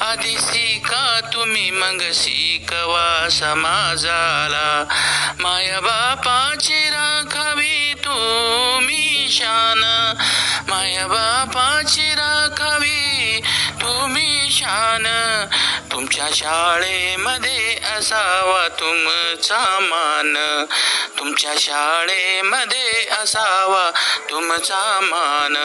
[0.00, 4.84] आधी शिका तुम्ही मग शिकवा समाजाला.
[5.40, 10.12] माया बापाची राखावी तुम्ही शान.
[10.68, 12.05] माया बापाची
[14.56, 15.06] शान
[15.92, 20.64] तुमच्या शाळेमध्ये असावा तुमचा मान.
[21.18, 23.90] तुमच्या शाळेमध्ये असावा
[24.30, 25.56] तुमचा मान.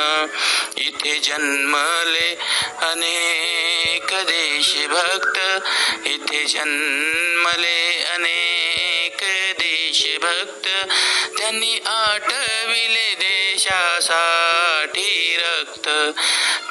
[0.78, 2.38] इथे जन्मले
[2.82, 5.40] अनेक देशभक्त.
[6.08, 9.26] इथे जन्मले अनेक
[9.60, 10.68] देशभक्त.
[11.38, 15.90] त्यांनी आठविले देशासाठी रक्त.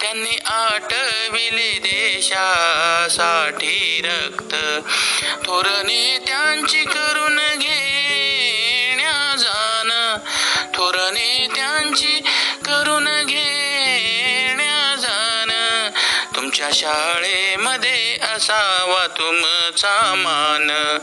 [0.01, 4.55] त्यांनी आटविले देशासाठी रक्त.
[5.47, 10.19] थोरने त्यांची करून घेण्या जाण.
[10.75, 12.21] थोरने त्यांची
[12.65, 15.51] करून घेण्या जाण.
[16.37, 18.10] तुमच्या शाळेमध्ये
[18.41, 20.99] असावा तुमचा मान.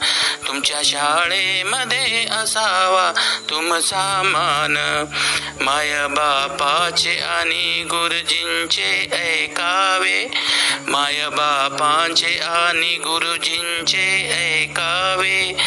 [0.48, 3.12] तुमच्या शाळेमध्ये असावा
[3.50, 5.04] तुमचा मान.
[5.62, 10.26] माय बापाचे आणि गुरुजींचे ऐकावे.
[10.88, 15.58] माय बापांचे आणि गुरुजींचे ऐकावे.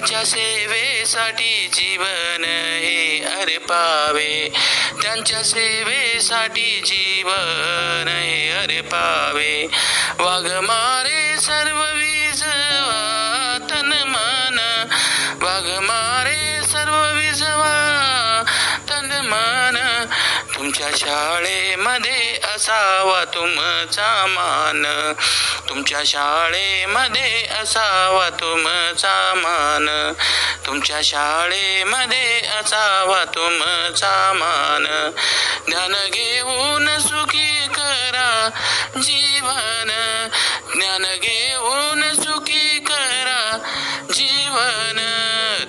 [0.00, 4.48] देवाच्या सेवेसाठी जीवन हे अर्पावे
[5.02, 9.66] त्यांच्या सेवेसाठी जीवन हे अर्पावे
[10.18, 14.58] वाघ मारे सर्व विजवा तन मन.
[15.42, 17.76] वाघमारे सर्व विजवा
[18.88, 20.06] तन मन.
[20.56, 21.59] तुमच्या शाळे
[22.60, 25.12] असावा तुमचा मान.
[25.68, 30.12] तुमच्या शाळेमध्ये असावा तुमचा मान.
[30.66, 35.10] तुमच्या शाळेमध्ये असावा तुमचा मान.
[35.66, 38.50] ज्ञान घेऊन सुखी करा
[39.02, 40.28] जीवन.
[40.74, 43.58] ज्ञान घेऊन सुखी करा
[44.12, 44.96] जीवन.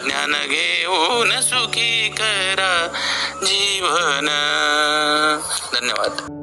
[0.04, 2.88] ज्ञान घेऊन सुखी करा
[3.46, 4.26] जीवन.
[5.74, 6.41] धन्यवाद.